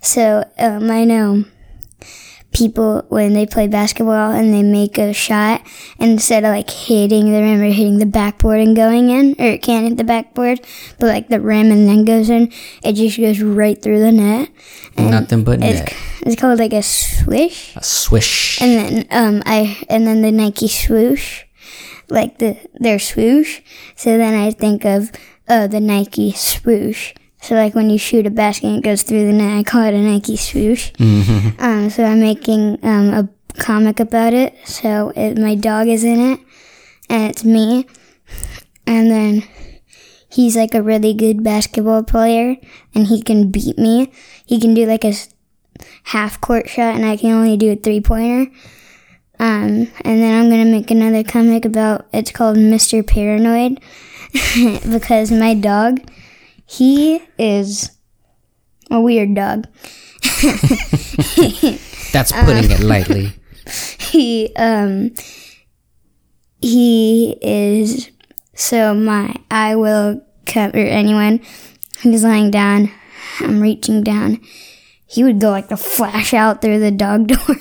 So, 0.00 0.44
um, 0.58 0.90
I 0.90 1.04
know 1.04 1.44
people 2.50 3.04
when 3.08 3.34
they 3.34 3.44
play 3.44 3.68
basketball 3.68 4.30
and 4.32 4.54
they 4.54 4.62
make 4.62 4.96
a 4.96 5.12
shot 5.12 5.60
instead 5.98 6.44
of 6.44 6.50
like 6.50 6.70
hitting 6.70 7.26
the 7.30 7.42
rim 7.42 7.60
or 7.60 7.66
hitting 7.66 7.98
the 7.98 8.06
backboard 8.06 8.58
and 8.58 8.74
going 8.74 9.10
in 9.10 9.34
or 9.38 9.50
it 9.52 9.62
can't 9.62 9.86
hit 9.86 9.98
the 9.98 10.04
backboard 10.04 10.58
but 10.98 11.06
like 11.08 11.28
the 11.28 11.38
rim 11.40 11.70
and 11.70 11.86
then 11.86 12.06
goes 12.06 12.30
in 12.30 12.50
it 12.82 12.94
just 12.94 13.18
goes 13.18 13.40
right 13.42 13.82
through 13.82 14.00
the 14.00 14.10
net 14.10 14.48
Nothing 14.96 15.44
but 15.44 15.62
it's, 15.62 15.80
net. 15.80 15.94
it's 16.22 16.40
called 16.40 16.58
like 16.58 16.72
a 16.72 16.82
swish 16.82 17.76
A 17.76 17.84
swish. 17.84 18.60
and 18.62 18.72
then 18.72 19.06
um 19.10 19.42
i 19.44 19.76
and 19.90 20.06
then 20.06 20.22
the 20.22 20.32
nike 20.32 20.68
swoosh 20.68 21.44
like 22.08 22.38
the 22.38 22.56
their 22.80 22.98
swoosh 22.98 23.60
so 23.94 24.16
then 24.16 24.32
i 24.32 24.50
think 24.50 24.86
of 24.86 25.12
uh 25.48 25.66
the 25.66 25.80
nike 25.80 26.32
swoosh 26.32 27.14
so 27.40 27.54
like 27.54 27.74
when 27.74 27.88
you 27.90 27.98
shoot 27.98 28.26
a 28.26 28.30
basket 28.30 28.66
and 28.66 28.78
it 28.78 28.84
goes 28.84 29.02
through 29.02 29.26
the 29.26 29.32
net 29.32 29.58
i 29.58 29.62
call 29.62 29.82
it 29.82 29.94
a 29.94 29.98
nike 29.98 30.36
swoosh 30.36 30.90
um, 31.58 31.90
so 31.90 32.04
I'm 32.04 32.20
making 32.20 32.78
um, 32.82 33.14
a 33.14 33.28
comic 33.58 34.00
about 34.00 34.32
it. 34.32 34.54
So 34.64 35.12
it, 35.14 35.38
my 35.38 35.54
dog 35.54 35.88
is 35.88 36.04
in 36.04 36.20
it, 36.32 36.40
and 37.10 37.30
it's 37.30 37.44
me. 37.44 37.86
And 38.86 39.10
then 39.10 39.42
he's 40.30 40.56
like 40.56 40.74
a 40.74 40.82
really 40.82 41.12
good 41.14 41.42
basketball 41.44 42.02
player, 42.04 42.56
and 42.94 43.06
he 43.06 43.22
can 43.22 43.50
beat 43.50 43.78
me. 43.78 44.12
He 44.46 44.60
can 44.60 44.74
do 44.74 44.86
like 44.86 45.04
a 45.04 45.14
half 46.04 46.40
court 46.40 46.68
shot, 46.68 46.94
and 46.94 47.04
I 47.04 47.16
can 47.16 47.32
only 47.32 47.56
do 47.56 47.72
a 47.72 47.76
three 47.76 48.00
pointer. 48.00 48.50
Um, 49.40 49.86
and 50.02 50.20
then 50.20 50.40
I'm 50.40 50.50
gonna 50.50 50.64
make 50.64 50.90
another 50.90 51.22
comic 51.22 51.64
about 51.64 52.06
it's 52.12 52.32
called 52.32 52.56
Mr. 52.56 53.06
Paranoid 53.06 53.80
because 54.90 55.30
my 55.30 55.54
dog, 55.54 56.00
he 56.66 57.22
is 57.38 57.90
a 58.90 59.00
weird 59.00 59.34
dog. 59.34 59.66
That's 62.12 62.32
putting 62.32 62.70
it 62.70 62.80
lightly. 62.80 63.32
he 63.98 64.52
um 64.56 65.12
he 66.60 67.36
is 67.42 68.10
so 68.54 68.94
my 68.94 69.34
I 69.50 69.76
will 69.76 70.22
come 70.46 70.70
or 70.70 70.78
anyone 70.78 71.40
who's 72.02 72.24
lying 72.24 72.50
down, 72.50 72.90
I'm 73.40 73.60
reaching 73.60 74.02
down. 74.02 74.40
He 75.06 75.24
would 75.24 75.40
go 75.40 75.50
like 75.50 75.68
the 75.68 75.76
flash 75.76 76.34
out 76.34 76.60
through 76.60 76.80
the 76.80 76.90
dog 76.90 77.28
door. 77.28 77.56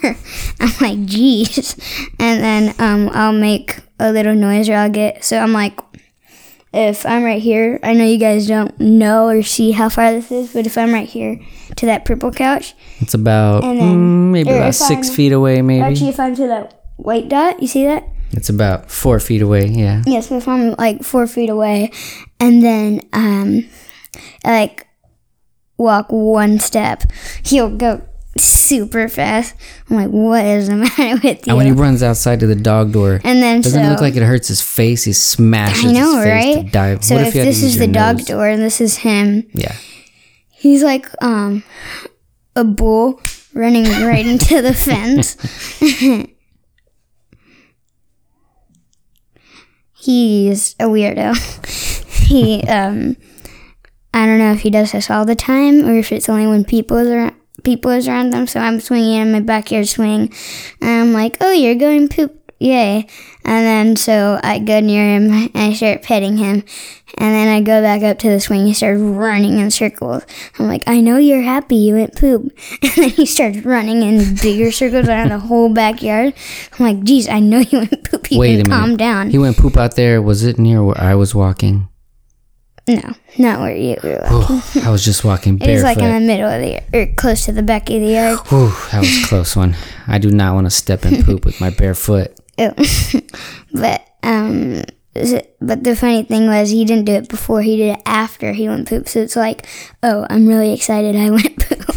I'm 0.60 0.74
like, 0.82 1.00
jeez. 1.06 1.78
And 2.20 2.44
then 2.44 2.76
um 2.80 3.10
I'll 3.14 3.34
make 3.34 3.80
a 4.00 4.12
little 4.12 4.36
noise 4.36 4.70
or 4.70 4.76
I'll 4.76 4.90
get 4.90 5.24
so 5.24 5.40
I'm 5.40 5.54
like 5.54 5.80
if 6.78 7.06
I'm 7.06 7.24
right 7.24 7.42
here, 7.42 7.80
I 7.84 7.94
know 7.94 8.06
you 8.06 8.18
guys 8.18 8.48
don't 8.48 8.78
know 8.80 9.28
or 9.30 9.42
see 9.44 9.72
how 9.72 9.90
far 9.90 10.12
this 10.12 10.32
is, 10.32 10.54
but 10.54 10.66
if 10.68 10.78
I'm 10.78 10.94
right 10.94 11.08
here 11.08 11.40
to 11.76 11.86
that 11.88 12.06
purple 12.06 12.32
couch, 12.32 12.76
It's 13.00 13.14
about 13.14 13.62
then- 13.64 13.78
mm, 13.80 14.32
maybe 14.32 14.52
about 14.52 14.76
6 14.76 15.08
I'm- 15.08 15.16
feet 15.16 15.32
away. 15.32 15.62
Maybe 15.62 15.82
actually 15.82 16.10
if 16.10 16.20
I'm 16.20 16.36
to 16.36 16.48
that 16.48 16.82
white 16.98 17.30
dot, 17.30 17.62
you 17.62 17.68
see 17.68 17.86
that? 17.86 18.04
it's 18.32 18.50
about 18.50 18.92
four 18.92 19.20
feet 19.20 19.42
away. 19.42 19.66
Yeah. 19.68 20.04
Yeah, 20.06 20.20
so 20.20 20.38
if 20.38 20.48
I'm 20.48 20.76
like 20.78 21.02
four 21.04 21.28
feet 21.28 21.50
away 21.50 21.92
and 22.40 22.62
then 22.64 23.02
um 23.14 23.64
I, 24.46 24.52
like 24.52 24.86
walk 25.78 26.08
one 26.10 26.60
step, 26.60 27.04
he'll 27.44 27.70
go 27.70 28.02
super 28.38 29.08
fast. 29.08 29.56
I'm 29.90 29.96
like, 29.96 30.10
what 30.10 30.44
is 30.46 30.68
the 30.70 30.76
matter 30.78 31.14
with 31.16 31.46
you? 31.48 31.52
And 31.52 31.58
when 31.58 31.66
he 31.66 31.72
runs 31.72 32.02
outside 32.04 32.40
to 32.42 32.48
the 32.48 32.56
dog 32.56 32.92
door, 32.94 33.20
and 33.24 33.42
then 33.42 33.62
doesn't 33.62 33.82
so 33.82 33.88
it 33.88 33.90
look 33.92 34.02
like 34.02 34.16
it 34.16 34.24
hurts 34.24 34.48
his 34.48 34.62
face? 34.62 35.04
He 35.04 35.14
smashes 35.14 35.86
I 35.86 35.92
know, 35.94 36.16
his 36.18 36.24
face 36.26 36.56
to 36.56 36.62
right? 36.62 36.72
dive. 36.72 37.04
So 37.06 37.16
what 37.16 37.22
if, 37.24 37.28
if 37.30 37.36
you 37.36 37.40
had 37.42 37.46
to 37.46 37.50
this 37.52 37.64
is 37.64 37.78
the 37.78 37.88
dog 37.88 38.18
nose? 38.18 38.26
door 38.28 38.48
and 38.48 38.62
this 38.62 38.82
is 38.82 38.98
him, 38.98 39.48
Yeah. 39.54 39.76
he's 40.52 40.84
like 40.84 41.08
um 41.24 41.64
a 42.56 42.64
bull 42.64 43.22
running 43.54 43.86
right 43.86 44.26
into 44.34 44.62
the 44.62 44.74
fence. 44.74 45.36
he's 49.94 50.76
a 50.80 50.86
weirdo. 50.86 51.36
he 52.28 52.62
um 52.64 53.16
I 54.14 54.26
don't 54.26 54.40
know 54.40 54.52
if 54.54 54.62
he 54.62 54.70
does 54.70 54.94
this 54.94 55.10
all 55.12 55.26
the 55.26 55.36
time 55.36 55.86
or 55.86 55.98
if 55.98 56.12
it's 56.12 56.30
only 56.30 56.48
when 56.48 56.64
people 56.64 56.98
around 56.98 57.36
people 57.68 57.92
is 57.92 58.08
around 58.08 58.30
them. 58.30 58.48
So 58.48 58.62
I'm 58.62 58.80
swinging 58.80 59.20
in 59.20 59.32
my 59.34 59.42
backyard 59.42 59.90
swing 59.90 60.34
and 60.80 60.90
I'm 60.90 61.12
like, 61.12 61.36
Oh, 61.42 61.52
you're 61.52 61.76
going 61.76 62.08
poop 62.08 62.48
yay. 62.60 63.06
And 63.44 63.66
then 63.66 63.96
so 63.98 64.40
I 64.42 64.60
go 64.60 64.80
near 64.80 65.04
him 65.04 65.30
and 65.32 65.52
I 65.54 65.74
start 65.74 66.02
petting 66.02 66.38
him. 66.38 66.64
And 67.18 67.34
then 67.34 67.48
I 67.50 67.60
go 67.62 67.82
back 67.82 68.04
up 68.04 68.20
to 68.20 68.30
the 68.30 68.40
swing. 68.40 68.66
He 68.68 68.74
starts 68.74 69.02
running 69.02 69.60
in 69.60 69.70
circles. 69.70 70.24
I'm 70.58 70.68
like, 70.68 70.84
I 70.88 71.02
know 71.02 71.18
you're 71.18 71.42
happy 71.42 71.76
you 71.76 71.96
went 71.96 72.16
poop. 72.16 72.52
And 72.84 72.92
then 72.96 73.10
he 73.10 73.26
starts 73.26 73.60
running 73.60 74.02
in 74.02 74.36
bigger 74.36 74.72
circles 74.72 75.08
around 75.08 75.30
the 75.30 75.40
whole 75.40 75.74
backyard. 75.74 76.34
I'm 76.74 76.86
like, 76.86 77.04
geez, 77.04 77.28
I 77.28 77.40
know 77.40 77.60
you 77.60 77.80
went 77.80 78.10
poop. 78.10 78.32
You 78.32 78.40
Wait 78.40 78.56
a 78.56 78.64
minute. 78.64 78.70
calm 78.70 78.98
down. 78.98 79.30
He 79.30 79.38
went 79.38 79.58
poop 79.58 79.76
out 79.78 79.96
there. 79.96 80.22
Was 80.22 80.44
it 80.44 80.58
near 80.58 80.84
where 80.84 81.00
I 81.00 81.16
was 81.16 81.36
walking? 81.36 81.90
No, 82.88 83.14
not 83.38 83.60
where 83.60 83.76
you 83.76 83.98
were. 84.04 84.22
Oh, 84.26 84.82
I 84.84 84.90
was 84.90 85.04
just 85.04 85.24
walking 85.24 85.58
barefoot. 85.58 85.72
It 85.72 85.74
was 85.76 85.84
like 85.84 85.98
in 85.98 86.14
the 86.14 86.26
middle 86.26 86.50
of 86.50 86.62
the 86.62 86.98
or 86.98 87.14
close 87.16 87.46
to 87.46 87.52
the 87.52 87.64
back 87.64 87.90
of 87.90 88.00
the 88.00 88.08
yard. 88.08 88.40
Whew, 88.48 88.72
that 88.92 89.00
was 89.00 89.24
a 89.24 89.28
close 89.28 89.56
one. 89.56 89.76
I 90.08 90.18
do 90.18 90.32
not 90.32 90.54
want 90.54 90.68
to 90.68 90.72
step 90.72 91.06
in 91.06 91.24
poop 91.24 91.46
with 91.46 91.60
my 91.60 91.70
bare 91.70 91.96
foot. 91.96 92.40
Ew. 92.58 92.74
but 93.74 94.08
um, 94.24 94.84
but 95.62 95.84
the 95.84 95.96
funny 95.96 96.24
thing 96.24 96.48
was 96.48 96.70
he 96.70 96.86
didn't 96.86 97.06
do 97.06 97.14
it 97.14 97.30
before. 97.30 97.62
He 97.62 97.78
did 97.78 97.98
it 97.98 98.02
after 98.06 98.54
he 98.54 98.70
went 98.70 98.88
poop. 98.88 99.08
So 99.10 99.20
it's 99.20 99.36
like, 99.36 99.68
oh, 100.04 100.26
I'm 100.30 100.48
really 100.48 100.74
excited 100.74 101.16
I 101.16 101.30
went 101.30 101.58
poop. 101.60 101.90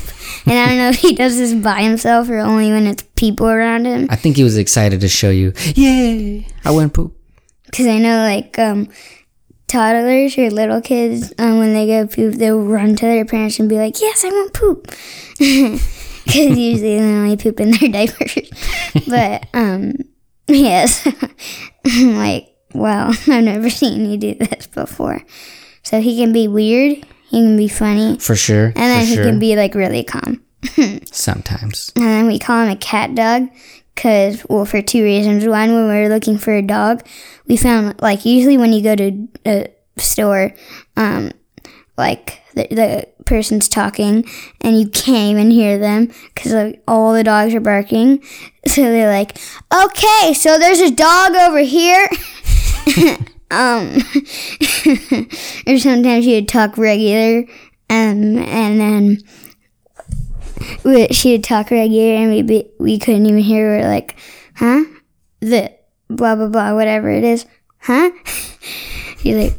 and 0.46 0.58
I 0.58 0.66
don't 0.66 0.78
know 0.78 0.88
if 0.88 0.96
he 0.96 1.14
does 1.14 1.36
this 1.36 1.54
by 1.54 1.82
himself 1.82 2.28
or 2.28 2.38
only 2.38 2.70
when 2.70 2.86
it's 2.86 3.04
people 3.14 3.46
around 3.46 3.84
him. 3.84 4.06
I 4.10 4.16
think 4.16 4.36
he 4.36 4.44
was 4.44 4.56
excited 4.56 5.00
to 5.02 5.08
show 5.08 5.30
you. 5.30 5.52
Yay! 5.74 6.46
I 6.64 6.70
went 6.70 6.94
poop. 6.94 7.16
Because 7.66 7.86
I 7.86 7.98
know 7.98 8.22
like 8.22 8.58
um, 8.58 8.88
toddlers 9.70 10.36
or 10.36 10.50
little 10.50 10.80
kids 10.80 11.32
um, 11.38 11.58
when 11.58 11.72
they 11.72 11.86
go 11.86 12.06
poop, 12.06 12.34
they'll 12.34 12.60
run 12.62 12.96
to 12.96 13.06
their 13.06 13.24
parents 13.24 13.58
and 13.58 13.68
be 13.68 13.76
like, 13.76 14.00
"Yes, 14.00 14.24
I 14.24 14.28
want 14.28 14.52
poop." 14.52 14.92
Because 16.22 16.56
usually 16.58 16.96
they 16.96 17.02
only 17.02 17.36
poop 17.36 17.58
in 17.60 17.70
their 17.72 17.88
diapers. 17.92 18.50
but 19.08 19.46
um, 19.52 19.94
yes, 20.46 21.04
I'm 21.84 22.16
like, 22.16 22.54
wow, 22.72 23.08
I've 23.08 23.42
never 23.42 23.68
seen 23.70 24.08
you 24.08 24.16
do 24.16 24.34
this 24.34 24.66
before. 24.68 25.24
So 25.82 26.00
he 26.00 26.18
can 26.18 26.32
be 26.32 26.46
weird, 26.46 26.98
he 27.30 27.38
can 27.40 27.56
be 27.56 27.66
funny, 27.68 28.18
For 28.18 28.36
sure. 28.36 28.66
and 28.66 28.76
then 28.76 29.06
he 29.06 29.14
sure. 29.16 29.24
can 29.24 29.38
be 29.40 29.56
like 29.56 29.74
really 29.74 30.04
calm. 30.04 30.42
Sometimes. 31.10 31.90
And 31.96 32.04
then 32.04 32.26
we 32.28 32.38
call 32.38 32.62
him 32.64 32.70
a 32.70 32.76
cat 32.76 33.14
dog 33.14 33.48
because, 33.94 34.44
well, 34.48 34.64
for 34.64 34.82
two 34.82 35.02
reasons. 35.02 35.46
One, 35.46 35.72
when 35.72 35.88
we 35.88 35.94
were 35.94 36.08
looking 36.08 36.38
for 36.38 36.54
a 36.54 36.62
dog, 36.62 37.06
we 37.46 37.56
found, 37.56 38.00
like, 38.00 38.24
usually 38.24 38.58
when 38.58 38.72
you 38.72 38.82
go 38.82 38.96
to 38.96 39.28
a 39.46 39.66
store, 39.96 40.54
um, 40.96 41.32
like, 41.96 42.40
the, 42.54 42.66
the 42.70 43.08
person's 43.24 43.68
talking 43.68 44.24
and 44.60 44.80
you 44.80 44.88
can't 44.88 45.30
even 45.30 45.50
hear 45.50 45.78
them 45.78 46.10
because 46.34 46.52
like, 46.52 46.82
all 46.88 47.12
the 47.12 47.22
dogs 47.24 47.54
are 47.54 47.60
barking. 47.60 48.22
So 48.66 48.82
they're 48.82 49.08
like, 49.08 49.38
okay, 49.72 50.34
so 50.34 50.58
there's 50.58 50.80
a 50.80 50.90
dog 50.90 51.34
over 51.34 51.60
here. 51.60 52.06
um, 53.50 53.96
or 55.66 55.78
sometimes 55.78 56.26
you'd 56.26 56.46
talk 56.46 56.76
regular, 56.76 57.46
um, 57.88 58.36
and 58.36 58.78
then 58.78 59.18
we, 60.84 61.08
she 61.08 61.32
would 61.32 61.44
talk 61.44 61.70
regular, 61.70 62.14
and 62.14 62.30
we 62.30 62.42
be, 62.42 62.70
we 62.78 62.98
couldn't 62.98 63.26
even 63.26 63.40
hear 63.40 63.78
her. 63.78 63.88
Like, 63.88 64.16
huh? 64.56 64.84
The 65.40 65.72
blah 66.08 66.34
blah 66.36 66.48
blah, 66.48 66.74
whatever 66.74 67.10
it 67.10 67.24
is, 67.24 67.46
huh? 67.78 68.10
She 69.20 69.34
like 69.34 69.52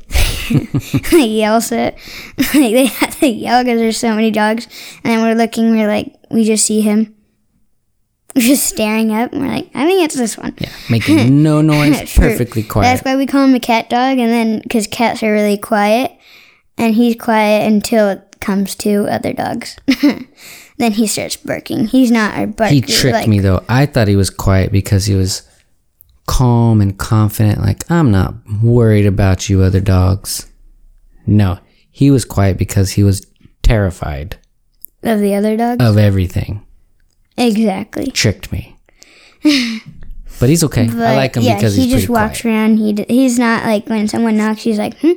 like 1.12 1.30
yells 1.30 1.72
it. 1.72 1.96
like 2.38 2.52
they 2.52 2.86
have 2.86 3.20
to 3.20 3.28
yell 3.28 3.64
because 3.64 3.80
there's 3.80 3.98
so 3.98 4.16
many 4.16 4.32
dogs, 4.32 4.68
and 5.04 5.12
then 5.12 5.22
we're 5.22 5.36
looking. 5.36 5.72
We're 5.72 5.88
like, 5.88 6.16
we 6.32 6.44
just 6.44 6.66
see 6.66 6.82
him. 6.82 7.16
We're 8.36 8.42
just 8.48 8.66
staring 8.66 9.12
up, 9.12 9.34
and 9.34 9.42
we're 9.42 9.54
like, 9.54 9.70
I 9.76 9.86
think 9.86 10.04
it's 10.04 10.16
this 10.16 10.38
one. 10.38 10.56
Yeah. 10.60 10.72
Making 10.90 11.44
no 11.44 11.62
noise, 11.62 12.16
perfectly 12.16 12.64
quiet. 12.64 12.86
That's 12.86 13.06
why 13.06 13.16
we 13.16 13.28
call 13.28 13.46
him 13.46 13.54
a 13.54 13.60
cat 13.60 13.90
dog, 13.90 14.18
and 14.18 14.32
then 14.32 14.62
because 14.62 14.88
cats 14.88 15.22
are 15.22 15.32
really 15.32 15.58
quiet, 15.58 16.12
and 16.78 16.96
he's 16.96 17.16
quiet 17.16 17.72
until 17.72 18.10
it 18.10 18.38
comes 18.40 18.76
to 18.78 19.06
other 19.06 19.34
dogs. 19.34 19.78
Then 20.82 20.94
he 20.94 21.08
starts 21.08 21.38
barking. 21.38 21.88
He's 21.88 22.12
not 22.12 22.36
our 22.36 22.48
barker. 22.48 22.74
He 22.74 22.82
tricked 22.82 23.14
like, 23.14 23.28
me 23.28 23.40
though. 23.40 23.64
I 23.70 23.86
thought 23.86 24.08
he 24.08 24.16
was 24.16 24.30
quiet 24.30 24.72
because 24.72 25.06
he 25.06 25.16
was 25.16 25.44
calm 26.28 26.82
and 26.82 26.98
confident. 26.98 27.62
Like, 27.62 27.90
I'm 27.90 28.12
not 28.12 28.36
worried 28.62 29.06
about 29.06 29.50
you, 29.50 29.62
other 29.62 29.82
dogs. 29.82 30.50
No, 31.26 31.60
he 31.90 32.12
was 32.12 32.26
quiet 32.26 32.58
because 32.58 32.92
he 32.92 33.04
was 33.04 33.26
terrified 33.62 34.38
of 35.04 35.20
the 35.20 35.36
other 35.36 35.56
dogs. 35.56 35.84
of 35.84 35.98
everything. 35.98 36.66
Exactly. 37.38 38.12
Tricked 38.12 38.52
me. 38.52 38.76
But 40.42 40.50
he's 40.50 40.64
okay. 40.64 40.90
I 40.90 41.16
like 41.16 41.36
him 41.36 41.44
yeah, 41.44 41.54
because 41.54 41.76
he 41.76 41.88
just 41.88 42.10
walks 42.10 42.42
quiet. 42.42 42.56
around. 42.56 42.78
He 42.78 42.94
d- 42.94 43.06
he's 43.08 43.38
not 43.38 43.64
like 43.64 43.88
when 43.88 44.08
someone 44.08 44.38
knocks, 44.38 44.64
he's 44.64 44.80
like, 44.80 44.98
hmm, 45.00 45.12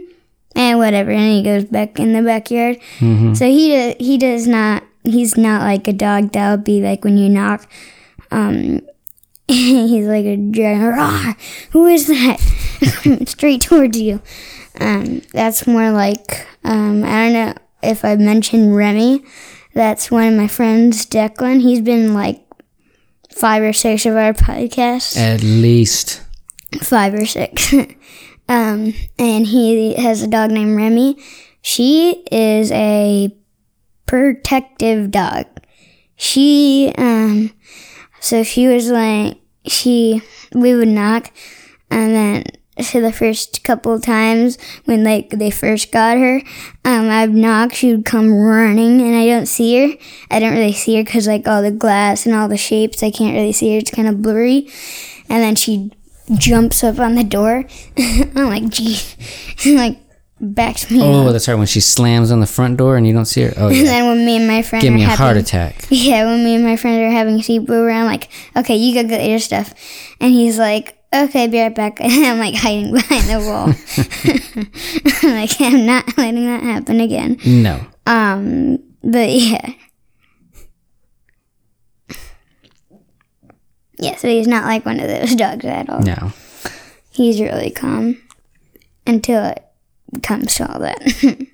and 0.54 0.78
whatever, 0.78 1.10
and 1.12 1.32
he 1.32 1.42
goes 1.42 1.64
back 1.64 1.98
in 1.98 2.12
the 2.12 2.20
backyard. 2.20 2.78
Mm-hmm. 2.98 3.32
So 3.32 3.46
he 3.46 3.70
do, 3.70 3.94
he 3.98 4.18
does 4.18 4.46
not. 4.46 4.84
He's 5.04 5.36
not 5.36 5.62
like 5.62 5.86
a 5.86 5.92
dog 5.92 6.32
that'll 6.32 6.56
be 6.56 6.80
like 6.80 7.04
when 7.04 7.18
you 7.18 7.28
knock. 7.28 7.68
Um, 8.30 8.80
he's 9.48 10.06
like 10.06 10.24
a 10.24 10.36
giant. 10.36 10.96
Rah, 10.96 11.34
who 11.70 11.86
is 11.86 12.06
that? 12.08 12.40
Straight 13.28 13.62
towards 13.62 14.00
you. 14.00 14.20
Um, 14.80 15.20
that's 15.32 15.66
more 15.66 15.90
like 15.92 16.46
um, 16.64 17.04
I 17.04 17.24
don't 17.24 17.32
know 17.34 17.54
if 17.82 18.04
I 18.04 18.16
mentioned 18.16 18.74
Remy. 18.74 19.22
That's 19.74 20.10
one 20.10 20.28
of 20.32 20.34
my 20.34 20.48
friends, 20.48 21.04
Declan. 21.06 21.60
He's 21.60 21.80
been 21.80 22.14
like 22.14 22.40
five 23.34 23.62
or 23.62 23.72
six 23.72 24.06
of 24.06 24.16
our 24.16 24.32
podcasts 24.32 25.16
At 25.18 25.42
least. 25.42 26.22
five 26.82 27.12
or 27.14 27.26
six. 27.26 27.72
um, 28.48 28.94
and 29.18 29.46
he 29.46 29.94
has 29.94 30.22
a 30.22 30.28
dog 30.28 30.50
named 30.50 30.76
Remy. 30.76 31.16
She 31.60 32.24
is 32.30 32.70
a 32.72 33.34
protective 34.06 35.10
dog. 35.10 35.46
She, 36.16 36.92
um, 36.96 37.52
so 38.20 38.42
she 38.42 38.66
was 38.68 38.90
like, 38.90 39.38
she, 39.66 40.22
we 40.54 40.74
would 40.74 40.88
knock, 40.88 41.32
and 41.90 42.14
then, 42.14 42.44
so 42.80 43.00
the 43.00 43.12
first 43.12 43.62
couple 43.62 44.00
times 44.00 44.58
when 44.84 45.04
like 45.04 45.30
they 45.30 45.50
first 45.50 45.92
got 45.92 46.18
her, 46.18 46.42
um, 46.84 47.08
I'd 47.08 47.32
knock, 47.32 47.72
she 47.72 47.94
would 47.94 48.04
come 48.04 48.32
running, 48.32 49.00
and 49.00 49.14
I 49.14 49.26
don't 49.26 49.46
see 49.46 49.80
her. 49.80 49.96
I 50.30 50.40
don't 50.40 50.54
really 50.54 50.72
see 50.72 50.96
her 50.96 51.04
because 51.04 51.26
like 51.26 51.46
all 51.46 51.62
the 51.62 51.70
glass 51.70 52.26
and 52.26 52.34
all 52.34 52.48
the 52.48 52.56
shapes, 52.56 53.02
I 53.02 53.10
can't 53.10 53.34
really 53.34 53.52
see 53.52 53.72
her. 53.72 53.78
It's 53.78 53.90
kind 53.90 54.08
of 54.08 54.22
blurry. 54.22 54.68
And 55.28 55.42
then 55.42 55.54
she 55.54 55.92
jumps 56.34 56.82
up 56.82 56.98
on 56.98 57.14
the 57.14 57.24
door. 57.24 57.64
I'm 57.98 58.48
like, 58.48 58.68
gee, 58.68 58.98
like 59.76 59.98
backs 60.44 60.90
me 60.90 61.00
Oh, 61.02 61.26
up. 61.26 61.32
that's 61.32 61.48
right. 61.48 61.54
When 61.54 61.66
she 61.66 61.80
slams 61.80 62.30
on 62.30 62.40
the 62.40 62.46
front 62.46 62.76
door 62.76 62.96
and 62.96 63.06
you 63.06 63.12
don't 63.12 63.24
see 63.24 63.42
her. 63.42 63.52
Oh, 63.56 63.68
yeah. 63.70 63.78
And 63.78 63.86
then 63.88 64.06
when 64.06 64.24
me 64.26 64.36
and 64.36 64.46
my 64.46 64.62
friend 64.62 64.82
Give 64.82 64.92
me 64.92 65.02
a 65.02 65.06
having, 65.06 65.24
heart 65.24 65.36
attack. 65.36 65.86
Yeah, 65.90 66.26
when 66.26 66.44
me 66.44 66.54
and 66.54 66.64
my 66.64 66.76
friend 66.76 67.02
are 67.02 67.10
having 67.10 67.38
sleepover, 67.38 67.92
I'm 67.94 68.04
like, 68.06 68.28
okay, 68.56 68.76
you 68.76 68.94
go 69.00 69.08
get 69.08 69.28
your 69.28 69.38
stuff. 69.38 69.72
And 70.20 70.32
he's 70.32 70.58
like, 70.58 70.98
okay, 71.14 71.46
be 71.46 71.60
right 71.60 71.74
back. 71.74 71.98
And 72.00 72.12
I'm 72.26 72.38
like 72.38 72.54
hiding 72.54 72.92
behind 72.92 73.24
the 73.24 73.40
wall. 73.40 73.72
I'm 75.22 75.34
like, 75.40 75.60
I'm 75.60 75.86
not 75.86 76.16
letting 76.18 76.44
that 76.46 76.62
happen 76.62 77.00
again. 77.00 77.38
No. 77.46 77.80
Um, 78.06 78.78
but 79.02 79.30
yeah. 79.30 79.72
Yeah, 83.98 84.16
so 84.16 84.28
he's 84.28 84.48
not 84.48 84.64
like 84.64 84.84
one 84.84 84.98
of 85.00 85.08
those 85.08 85.34
dogs 85.36 85.64
at 85.64 85.88
all. 85.88 86.00
No. 86.02 86.32
He's 87.12 87.40
really 87.40 87.70
calm 87.70 88.20
until 89.06 89.44
it 89.44 89.63
comes 90.22 90.60
all 90.60 90.78
that. 90.80 91.46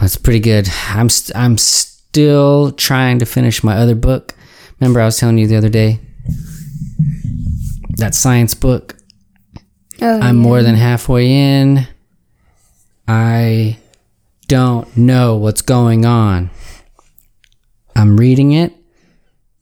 That's 0.00 0.16
pretty 0.16 0.40
good. 0.40 0.68
I'm 0.88 1.08
st- 1.10 1.36
I'm 1.36 1.58
still 1.58 2.72
trying 2.72 3.18
to 3.18 3.26
finish 3.26 3.62
my 3.62 3.76
other 3.76 3.94
book. 3.94 4.34
Remember 4.80 5.00
I 5.00 5.04
was 5.04 5.18
telling 5.18 5.38
you 5.38 5.46
the 5.46 5.56
other 5.56 5.68
day 5.68 6.00
that 7.98 8.14
science 8.14 8.54
book. 8.54 8.96
oh, 10.00 10.20
I'm 10.20 10.36
more 10.36 10.62
than 10.62 10.74
halfway 10.74 11.30
in. 11.30 11.86
I 13.06 13.78
don't 14.48 14.96
know 14.96 15.36
what's 15.36 15.62
going 15.62 16.06
on. 16.06 16.50
I'm 17.94 18.16
reading 18.16 18.52
it. 18.52 18.74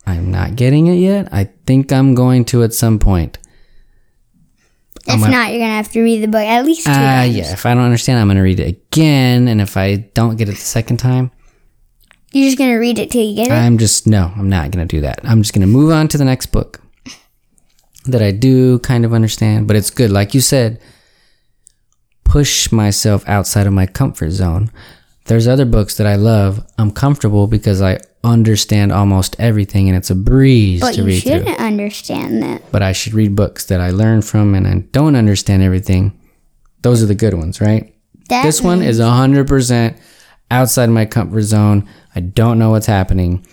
I'm 0.07 0.31
not 0.31 0.57
getting 0.57 0.87
it 0.87 0.95
yet. 0.95 1.29
I 1.33 1.45
think 1.67 1.93
I'm 1.93 2.15
going 2.15 2.45
to 2.47 2.63
at 2.63 2.73
some 2.73 2.99
point. 2.99 3.39
If 5.09 5.21
not, 5.31 5.51
you're 5.51 5.61
gonna 5.61 5.75
have 5.75 5.91
to 5.93 6.03
read 6.03 6.23
the 6.23 6.29
book 6.29 6.43
at 6.43 6.65
least 6.65 6.85
two 6.87 6.91
Ah, 6.93 7.23
times. 7.25 7.37
yeah. 7.37 7.53
If 7.53 7.65
I 7.67 7.75
don't 7.75 7.85
understand, 7.85 8.19
I'm 8.21 8.27
going 8.27 8.37
to 8.37 8.43
read 8.43 8.61
it 8.61 8.69
again. 8.69 9.49
And 9.49 9.61
if 9.61 9.77
I 9.77 9.97
don't 10.15 10.37
get 10.37 10.49
it 10.49 10.53
the 10.53 10.59
second 10.61 10.99
time, 10.99 11.31
You're 12.33 12.47
just 12.47 12.59
gonna 12.59 12.79
read 12.79 12.99
it 12.99 13.11
till 13.11 13.25
you 13.25 13.35
get 13.37 13.47
it. 13.49 13.53
I'm 13.53 13.79
just 13.79 14.07
no, 14.07 14.31
I'm 14.37 14.49
not 14.51 14.71
gonna 14.71 14.85
do 14.87 15.01
that. 15.01 15.21
I'm 15.25 15.41
just 15.43 15.55
gonna 15.55 15.67
move 15.67 15.91
on 15.91 16.09
to 16.09 16.19
the 16.19 16.25
next 16.27 16.47
book 16.53 16.81
that 18.05 18.21
I 18.23 18.33
do 18.33 18.79
kind 18.81 19.05
of 19.07 19.13
understand, 19.15 19.67
but 19.67 19.77
it's 19.77 19.91
good. 19.91 20.11
Like 20.11 20.35
you 20.35 20.41
said, 20.43 20.79
push 22.25 22.71
myself 22.71 23.27
outside 23.27 23.67
of 23.67 23.73
my 23.73 23.87
comfort 23.87 24.31
zone. 24.31 24.71
There's 25.25 25.49
other 25.49 25.65
books 25.65 25.97
that 25.97 26.07
I 26.07 26.17
love. 26.17 26.65
I'm 26.79 26.91
comfortable 26.91 27.47
because 27.47 27.81
I 27.83 27.99
understand 28.25 28.93
almost 28.93 29.37
everything 29.39 29.89
and 29.89 29.97
it's 29.97 30.11
a 30.11 30.15
breeze 30.15 30.81
but 30.81 30.95
to 30.95 31.05
read 31.05 31.23
through. 31.23 31.33
But 31.33 31.39
you 31.39 31.45
shouldn't 31.45 31.61
understand 31.61 32.43
that. 32.43 32.63
But 32.73 32.83
I 32.83 32.93
should 32.93 33.15
read 33.15 33.37
books 33.37 33.67
that 33.67 33.81
I 33.81 33.91
learn 33.91 34.23
from 34.23 34.55
and 34.55 34.67
I 34.67 34.79
don't 34.93 35.17
understand 35.17 35.63
everything. 35.63 36.19
Those 36.83 37.03
are 37.03 37.07
the 37.07 37.15
good 37.15 37.35
ones, 37.35 37.61
right? 37.61 37.95
That 38.29 38.43
This 38.43 38.61
one 38.61 38.83
is 38.83 39.01
100% 39.01 39.99
outside 40.51 40.91
my 40.91 41.07
comfort 41.07 41.43
zone. 41.43 41.89
I 42.15 42.21
don't 42.21 42.59
know 42.59 42.71
what's 42.71 42.87
happening. 42.87 43.47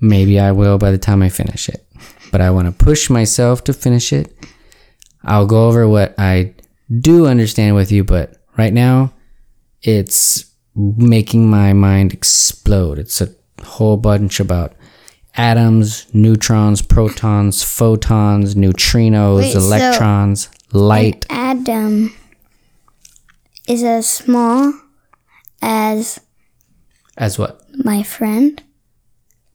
Maybe 0.00 0.38
I 0.38 0.52
will 0.52 0.78
by 0.78 0.90
the 0.90 0.98
time 0.98 1.22
I 1.22 1.28
finish 1.28 1.68
it. 1.68 1.86
But 2.30 2.40
I 2.40 2.50
want 2.50 2.66
to 2.66 2.84
push 2.84 3.08
myself 3.08 3.64
to 3.64 3.72
finish 3.72 4.12
it. 4.12 4.32
I'll 5.24 5.46
go 5.46 5.68
over 5.68 5.88
what 5.88 6.14
I 6.18 6.54
do 7.00 7.26
understand 7.26 7.74
with 7.74 7.90
you, 7.90 8.04
but 8.04 8.36
right 8.56 8.72
now 8.72 9.12
it's 9.82 10.44
making 10.74 11.48
my 11.50 11.72
mind 11.72 12.12
explode. 12.12 12.98
It's 12.98 13.20
a 13.20 13.28
whole 13.62 13.96
bunch 13.96 14.40
about 14.40 14.74
atoms, 15.34 16.06
neutrons, 16.14 16.82
protons, 16.82 17.62
photons, 17.62 18.54
neutrinos, 18.54 19.36
Wait, 19.38 19.52
so- 19.52 19.58
electrons, 19.58 20.48
light. 20.72 21.26
Adam 21.30 22.14
is 23.68 23.82
as 23.82 24.08
small 24.08 24.72
as 25.62 26.20
As 27.16 27.38
what? 27.38 27.60
my 27.84 28.02
friend, 28.02 28.62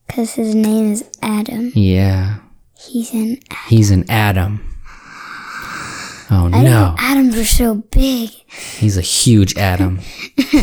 because 0.07 0.33
his 0.33 0.53
name 0.53 0.91
is 0.91 1.03
Adam. 1.21 1.71
Yeah. 1.75 2.37
He's 2.77 3.13
an. 3.13 3.37
He's 3.67 3.91
an 3.91 4.09
atom. 4.09 4.67
Oh 6.33 6.49
I 6.51 6.63
no. 6.63 6.95
atoms 6.97 7.37
are 7.37 7.43
so 7.45 7.75
big, 7.75 8.29
He's 8.77 8.95
a 8.97 9.01
huge 9.01 9.55
atom. 9.57 9.99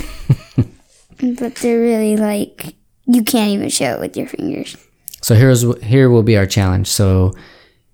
but 1.21 1.55
they're 1.57 1.79
really 1.81 2.17
like 2.17 2.75
you 3.09 3.23
can't 3.25 3.51
even 3.51 3.69
show 3.71 3.95
it 3.95 4.01
with 4.01 4.17
your 4.17 4.27
fingers. 4.29 4.77
So 5.23 5.35
here's 5.35 5.63
here 5.83 6.09
will 6.11 6.23
be 6.23 6.37
our 6.37 6.47
challenge. 6.47 6.87
So 6.87 7.33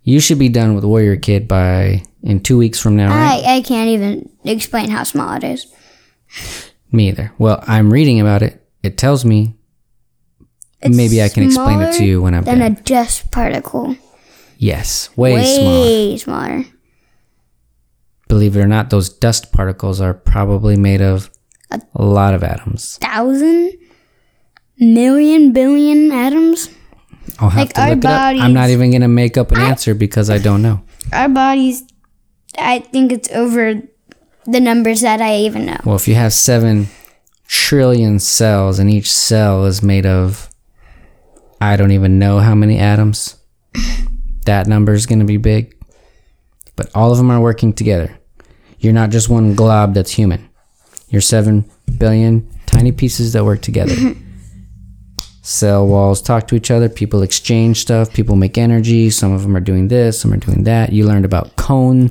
you 0.02 0.20
should 0.20 0.38
be 0.38 0.48
done 0.50 0.74
with 0.74 0.84
Warrior 0.84 1.16
Kid 1.16 1.48
by 1.48 2.02
in 2.22 2.40
two 2.42 2.58
weeks 2.58 2.78
from 2.80 2.96
now, 2.96 3.08
right? 3.08 3.42
I 3.44 3.56
I 3.56 3.60
can't 3.62 3.88
even 3.90 4.28
explain 4.44 4.90
how 4.90 5.04
small 5.04 5.32
it 5.36 5.44
is. 5.44 5.66
Me 6.92 7.08
either. 7.08 7.32
Well, 7.38 7.62
I'm 7.66 7.92
reading 7.92 8.20
about 8.20 8.42
it 8.42 8.60
it 8.82 8.98
tells 8.98 9.24
me. 9.24 9.54
Maybe 10.86 11.22
I 11.22 11.30
can 11.30 11.44
explain 11.44 11.80
it 11.80 11.94
to 11.94 12.04
you 12.04 12.20
when 12.20 12.34
I'm 12.34 12.44
Than 12.44 12.58
done. 12.58 12.72
a 12.72 12.80
dust 12.82 13.30
particle. 13.30 13.96
yes, 14.58 15.08
way, 15.16 15.32
Way 15.32 16.16
smaller. 16.18 16.18
smaller. 16.18 16.64
Believe 18.28 18.54
it 18.56 18.60
or 18.60 18.66
not, 18.66 18.90
those 18.90 19.08
dust 19.08 19.50
particles 19.52 20.00
are 20.02 20.12
probably 20.12 20.76
made 20.76 21.00
of 21.00 21.30
a 21.70 22.04
lot 22.04 22.34
of 22.34 22.42
atoms. 22.42 22.98
Thousand 22.98 23.72
million 24.78 25.52
billion 25.52 26.12
atoms. 26.12 26.68
I'll 27.38 27.50
have 27.50 27.58
Like 27.66 27.72
to 27.74 27.80
our 27.80 27.88
look 27.90 27.98
it 27.98 28.04
up. 28.06 28.36
I'm 28.36 28.52
not 28.52 28.70
even 28.70 28.92
gonna 28.92 29.08
make 29.08 29.36
up 29.36 29.50
an 29.52 29.60
answer 29.60 29.94
because 29.94 30.30
I 30.30 30.38
don't 30.38 30.62
know. 30.62 30.82
Our 31.12 31.28
bodies, 31.28 31.82
I 32.58 32.80
think 32.80 33.12
it's 33.12 33.30
over 33.30 33.82
the 34.46 34.60
numbers 34.60 35.00
that 35.00 35.20
I 35.20 35.36
even 35.38 35.66
know. 35.66 35.78
Well, 35.84 35.96
if 35.96 36.06
you 36.06 36.14
have 36.14 36.32
seven 36.32 36.88
trillion 37.46 38.18
cells 38.18 38.78
and 38.78 38.90
each 38.90 39.10
cell 39.10 39.64
is 39.64 39.82
made 39.82 40.06
of, 40.06 40.50
I 41.60 41.76
don't 41.76 41.92
even 41.92 42.18
know 42.18 42.38
how 42.40 42.54
many 42.54 42.78
atoms, 42.78 43.36
that 44.44 44.66
number 44.66 44.92
is 44.92 45.06
going 45.06 45.20
to 45.20 45.24
be 45.24 45.36
big. 45.36 45.76
But 46.76 46.90
all 46.94 47.12
of 47.12 47.18
them 47.18 47.30
are 47.30 47.40
working 47.40 47.72
together. 47.72 48.18
You're 48.78 48.92
not 48.92 49.10
just 49.10 49.28
one 49.28 49.54
glob 49.54 49.94
that's 49.94 50.10
human. 50.10 50.48
You're 51.08 51.22
seven 51.22 51.70
billion 51.98 52.50
tiny 52.66 52.92
pieces 52.92 53.32
that 53.32 53.44
work 53.44 53.62
together. 53.62 53.94
Cell 55.44 55.86
walls 55.86 56.22
talk 56.22 56.48
to 56.48 56.56
each 56.56 56.70
other. 56.70 56.88
People 56.88 57.22
exchange 57.22 57.80
stuff. 57.82 58.12
People 58.12 58.34
make 58.34 58.56
energy. 58.56 59.10
Some 59.10 59.32
of 59.32 59.42
them 59.42 59.54
are 59.56 59.60
doing 59.60 59.88
this. 59.88 60.18
Some 60.18 60.32
are 60.32 60.38
doing 60.38 60.64
that. 60.64 60.92
You 60.92 61.06
learned 61.06 61.26
about 61.26 61.54
cone, 61.56 62.10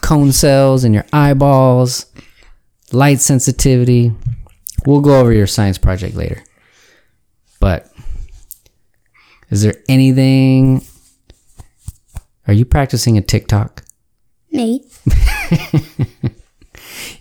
cone 0.00 0.32
cells 0.32 0.82
in 0.82 0.94
your 0.94 1.04
eyeballs 1.12 2.06
light 2.92 3.20
sensitivity. 3.20 4.12
We'll 4.86 5.00
go 5.00 5.20
over 5.20 5.32
your 5.32 5.46
science 5.46 5.78
project 5.78 6.16
later. 6.16 6.42
But 7.60 7.90
is 9.50 9.62
there 9.62 9.74
anything 9.88 10.84
Are 12.46 12.54
you 12.54 12.64
practicing 12.64 13.18
a 13.18 13.22
TikTok? 13.22 13.84
Me. 14.50 14.84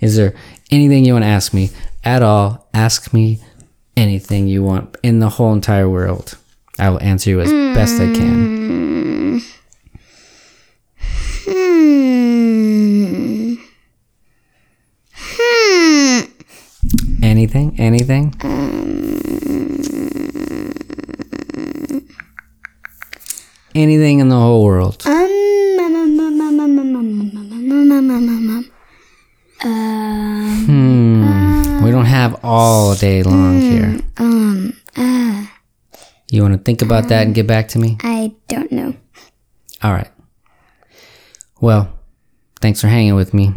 Is 0.02 0.16
there 0.16 0.34
anything 0.72 1.06
you 1.06 1.14
want 1.14 1.24
to 1.24 1.30
ask 1.30 1.54
me 1.54 1.70
at 2.04 2.24
all? 2.24 2.68
Ask 2.74 3.14
me 3.14 3.40
anything 4.00 4.48
you 4.48 4.64
want 4.64 4.96
in 5.04 5.20
the 5.20 5.30
whole 5.30 5.54
entire 5.54 5.90
world. 5.90 6.38
I 6.80 6.90
will 6.90 7.02
answer 7.04 7.30
you 7.30 7.42
as 7.42 7.52
best 7.76 8.00
I 8.00 8.08
can. 8.14 9.42
Hmm. 11.46 12.20
Hmm. 15.14 16.22
Anything? 17.22 17.76
Anything? 17.78 18.34
Anything 23.76 24.20
in 24.20 24.30
the 24.30 24.36
whole 24.36 24.64
world. 24.64 25.04
Um. 25.06 25.14
um, 25.14 25.96
um, 25.96 26.20
um, 26.20 26.42
um, 26.42 26.60
um, 26.60 26.80
um, 26.80 26.96
um, 26.96 26.98
um, 26.98 27.32
um, 27.32 27.72
um, 27.72 27.92
um, 27.92 28.10
um, 28.10 28.50
um. 28.50 28.72
Um. 29.66 30.09
All 32.44 32.96
day 32.96 33.24
long 33.24 33.60
here. 33.62 34.00
Um. 34.18 34.74
Uh. 34.96 35.46
You 36.32 36.42
want 36.44 36.54
to 36.54 36.60
think 36.60 36.82
about 36.84 37.08
that 37.10 37.26
and 37.26 37.34
get 37.34 37.48
back 37.48 37.70
to 37.70 37.80
me? 37.80 37.98
I 38.02 38.34
don't 38.48 38.72
know. 38.72 38.94
All 39.82 39.92
right. 39.92 40.10
Well, 41.60 41.92
thanks 42.62 42.82
for 42.82 42.88
hanging 42.88 43.16
with 43.16 43.34
me. 43.34 43.54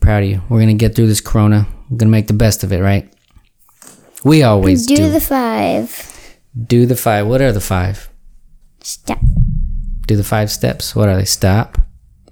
Proud 0.00 0.24
of 0.24 0.28
you. 0.28 0.42
We're 0.48 0.58
going 0.58 0.68
to 0.68 0.74
get 0.74 0.94
through 0.94 1.06
this 1.06 1.20
corona. 1.22 1.66
We're 1.88 1.96
going 1.96 2.08
to 2.08 2.12
make 2.18 2.26
the 2.26 2.34
best 2.34 2.64
of 2.64 2.72
it, 2.72 2.80
right? 2.80 3.10
We 4.24 4.42
always 4.42 4.86
Do, 4.86 4.96
do. 4.96 5.10
the 5.10 5.20
five. 5.20 6.36
do 6.66 6.84
the 6.86 6.96
five. 6.96 7.26
What 7.26 7.40
are 7.40 7.52
the 7.52 7.60
five? 7.60 8.10
Stop. 8.82 9.18
Do 10.06 10.16
the 10.16 10.24
five 10.24 10.50
steps. 10.50 10.94
What 10.94 11.08
are 11.08 11.16
they? 11.16 11.24
Stop. 11.24 11.78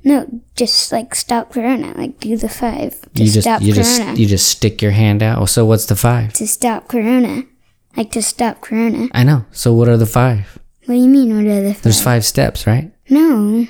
No, 0.02 0.26
just 0.56 0.92
like 0.92 1.14
stop 1.14 1.52
Corona. 1.52 1.92
Like 1.96 2.18
do 2.20 2.36
the 2.36 2.48
five 2.48 3.00
to 3.14 3.22
you 3.22 3.30
just 3.30 3.42
stop 3.44 3.60
you 3.62 3.74
Corona. 3.74 4.06
just 4.06 4.18
you 4.18 4.26
just 4.26 4.48
stick 4.48 4.80
your 4.80 4.92
hand 4.92 5.22
out. 5.22 5.38
Oh, 5.40 5.44
so 5.46 5.64
what's 5.66 5.86
the 5.86 5.96
five? 5.96 6.32
to 6.34 6.46
stop 6.46 6.88
Corona. 6.88 7.44
Like 7.96 8.10
to 8.12 8.22
stop 8.22 8.60
Corona. 8.60 9.08
I 9.12 9.24
know. 9.24 9.44
So 9.50 9.74
what 9.74 9.88
are 9.88 9.96
the 9.98 10.06
five? 10.06 10.58
What 10.86 10.94
do 10.94 11.00
you 11.00 11.08
mean? 11.08 11.36
What 11.36 11.44
are 11.46 11.62
the 11.62 11.74
five? 11.74 11.82
There's 11.82 12.02
five 12.02 12.24
steps, 12.24 12.66
right? 12.66 12.90
No. 13.10 13.66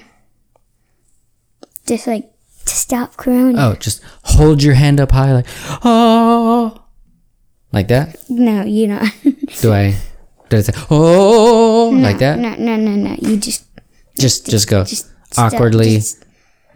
Just 1.87 2.07
like 2.07 2.31
to 2.67 2.75
stop 2.75 3.17
Corona. 3.17 3.55
Oh, 3.59 3.75
just 3.75 4.03
hold 4.23 4.63
your 4.63 4.75
hand 4.75 5.01
up 5.01 5.11
high 5.11 5.33
like 5.33 5.47
oh, 5.85 6.81
like 7.73 7.89
that. 7.89 8.17
No, 8.29 8.63
you 8.63 8.87
know. 8.89 9.03
Do 9.61 9.73
I? 9.73 9.97
Did 10.49 10.59
I 10.59 10.63
say 10.63 10.73
oh 10.91 11.91
like 12.01 12.19
that? 12.19 12.39
no, 12.39 12.55
no, 12.57 12.77
no, 12.77 12.95
no. 12.95 13.17
You 13.21 13.37
just 13.37 13.65
Just 14.19 14.47
just 14.49 14.69
go 14.69 14.85
just 14.85 15.10
awkwardly 15.39 15.97
just- 15.97 16.25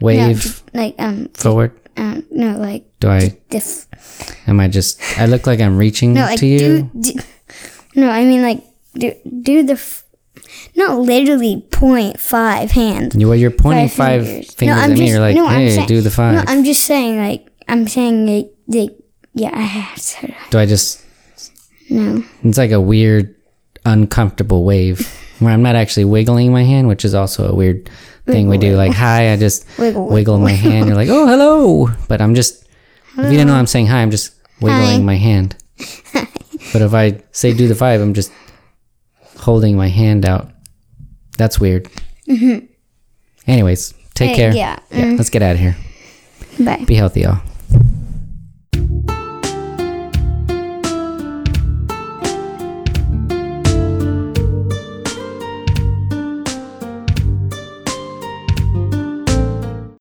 no, 0.01 0.07
wave 0.07 0.41
just, 0.41 0.75
like 0.75 0.95
um 0.99 1.29
forward. 1.35 1.73
um 1.97 2.25
no 2.31 2.59
like 2.59 2.85
Do 3.01 3.09
I? 3.09 3.37
the 3.51 3.57
f- 3.59 3.87
Am 4.49 4.61
I 4.61 4.69
just? 4.69 5.01
I 5.19 5.27
look 5.27 5.47
like 5.47 5.61
I'm 5.61 5.77
reaching 5.79 6.15
no 6.15 6.23
like 6.23 6.39
to 6.41 6.47
you. 6.47 6.91
do, 6.95 7.13
do 7.15 7.21
no 7.95 8.11
I 8.11 8.25
mean 8.25 8.43
like 8.43 8.63
do 8.95 9.13
do 9.43 9.63
the 9.63 9.75
f- 9.75 10.05
not 10.77 10.99
literally 10.99 11.65
point 11.71 12.19
five 12.21 12.71
hands. 12.73 13.15
You 13.15 13.29
well, 13.29 13.37
you're 13.37 13.51
pointing 13.51 13.89
five 13.89 14.27
fingers. 14.27 14.55
fingers, 14.55 14.77
No, 14.77 14.83
I'm 14.83 14.91
at 14.93 14.99
me. 14.99 15.05
just- 15.05 15.11
You're 15.13 15.21
like, 15.21 15.37
no, 15.37 15.49
hey, 15.49 15.71
saying- 15.71 15.87
do 15.87 16.01
the 16.01 16.11
five. 16.11 16.35
No, 16.35 16.45
I'm 16.47 16.65
just 16.65 16.83
saying 16.85 17.17
like 17.19 17.49
I'm 17.69 17.87
saying 17.89 18.27
like, 18.27 18.51
like 18.69 18.91
yeah 19.35 19.51
I 19.55 19.63
have 19.63 19.97
to 19.97 20.35
Do 20.51 20.59
I 20.59 20.67
just? 20.67 21.01
no 21.91 22.23
It's 22.43 22.59
like 22.59 22.73
a 22.73 22.81
weird, 22.81 23.35
uncomfortable 23.87 24.65
wave 24.65 25.07
where 25.39 25.53
I'm 25.53 25.63
not 25.63 25.75
actually 25.77 26.05
wiggling 26.07 26.53
my 26.53 26.63
hand, 26.65 26.89
which 26.89 27.05
is 27.05 27.15
also 27.15 27.49
a 27.51 27.55
weird 27.55 27.89
thing 28.27 28.49
we 28.49 28.59
do. 28.59 28.77
Like, 28.77 28.93
hi, 28.93 29.33
I 29.33 29.37
just 29.37 29.67
Wiggle, 29.79 30.09
wiggle 30.09 30.39
my 30.39 30.53
hand. 30.53 30.87
You're 30.87 30.97
like, 30.97 31.09
oh, 31.09 31.27
hello. 31.27 31.89
But 32.09 32.21
I'm 32.21 32.35
just, 32.35 32.67
if 33.19 33.31
you 33.31 33.39
don't 33.39 33.47
know 33.47 33.55
I'm 33.55 33.67
saying 33.67 33.87
hi, 33.87 34.01
I'm 34.03 34.11
just 34.11 34.35
wiggling 34.61 34.83
Hi. 34.83 34.99
my 34.99 35.17
hand. 35.17 35.57
but 36.73 36.83
if 36.83 36.95
I 36.95 37.23
say 37.33 37.53
do 37.55 37.69
the 37.69 37.75
five, 37.75 38.01
I'm 38.01 38.15
just 38.15 38.33
holding 39.39 39.77
my 39.77 39.89
hand 39.89 40.25
out. 40.25 40.51
That's 41.37 41.59
weird. 41.61 41.89
Mm-hmm. 42.29 42.67
Anyways, 43.47 43.93
take 44.15 44.31
Hey, 44.31 44.37
care. 44.37 44.55
yeah, 44.55 44.79
yeah 44.91 45.05
mm. 45.05 45.19
let's 45.19 45.31
get 45.31 45.43
out 45.43 45.55
of 45.55 45.61
here. 45.61 45.77
bye. 46.59 46.83
Be 46.87 46.95
healthy, 46.95 47.23
y'all. 47.23 47.41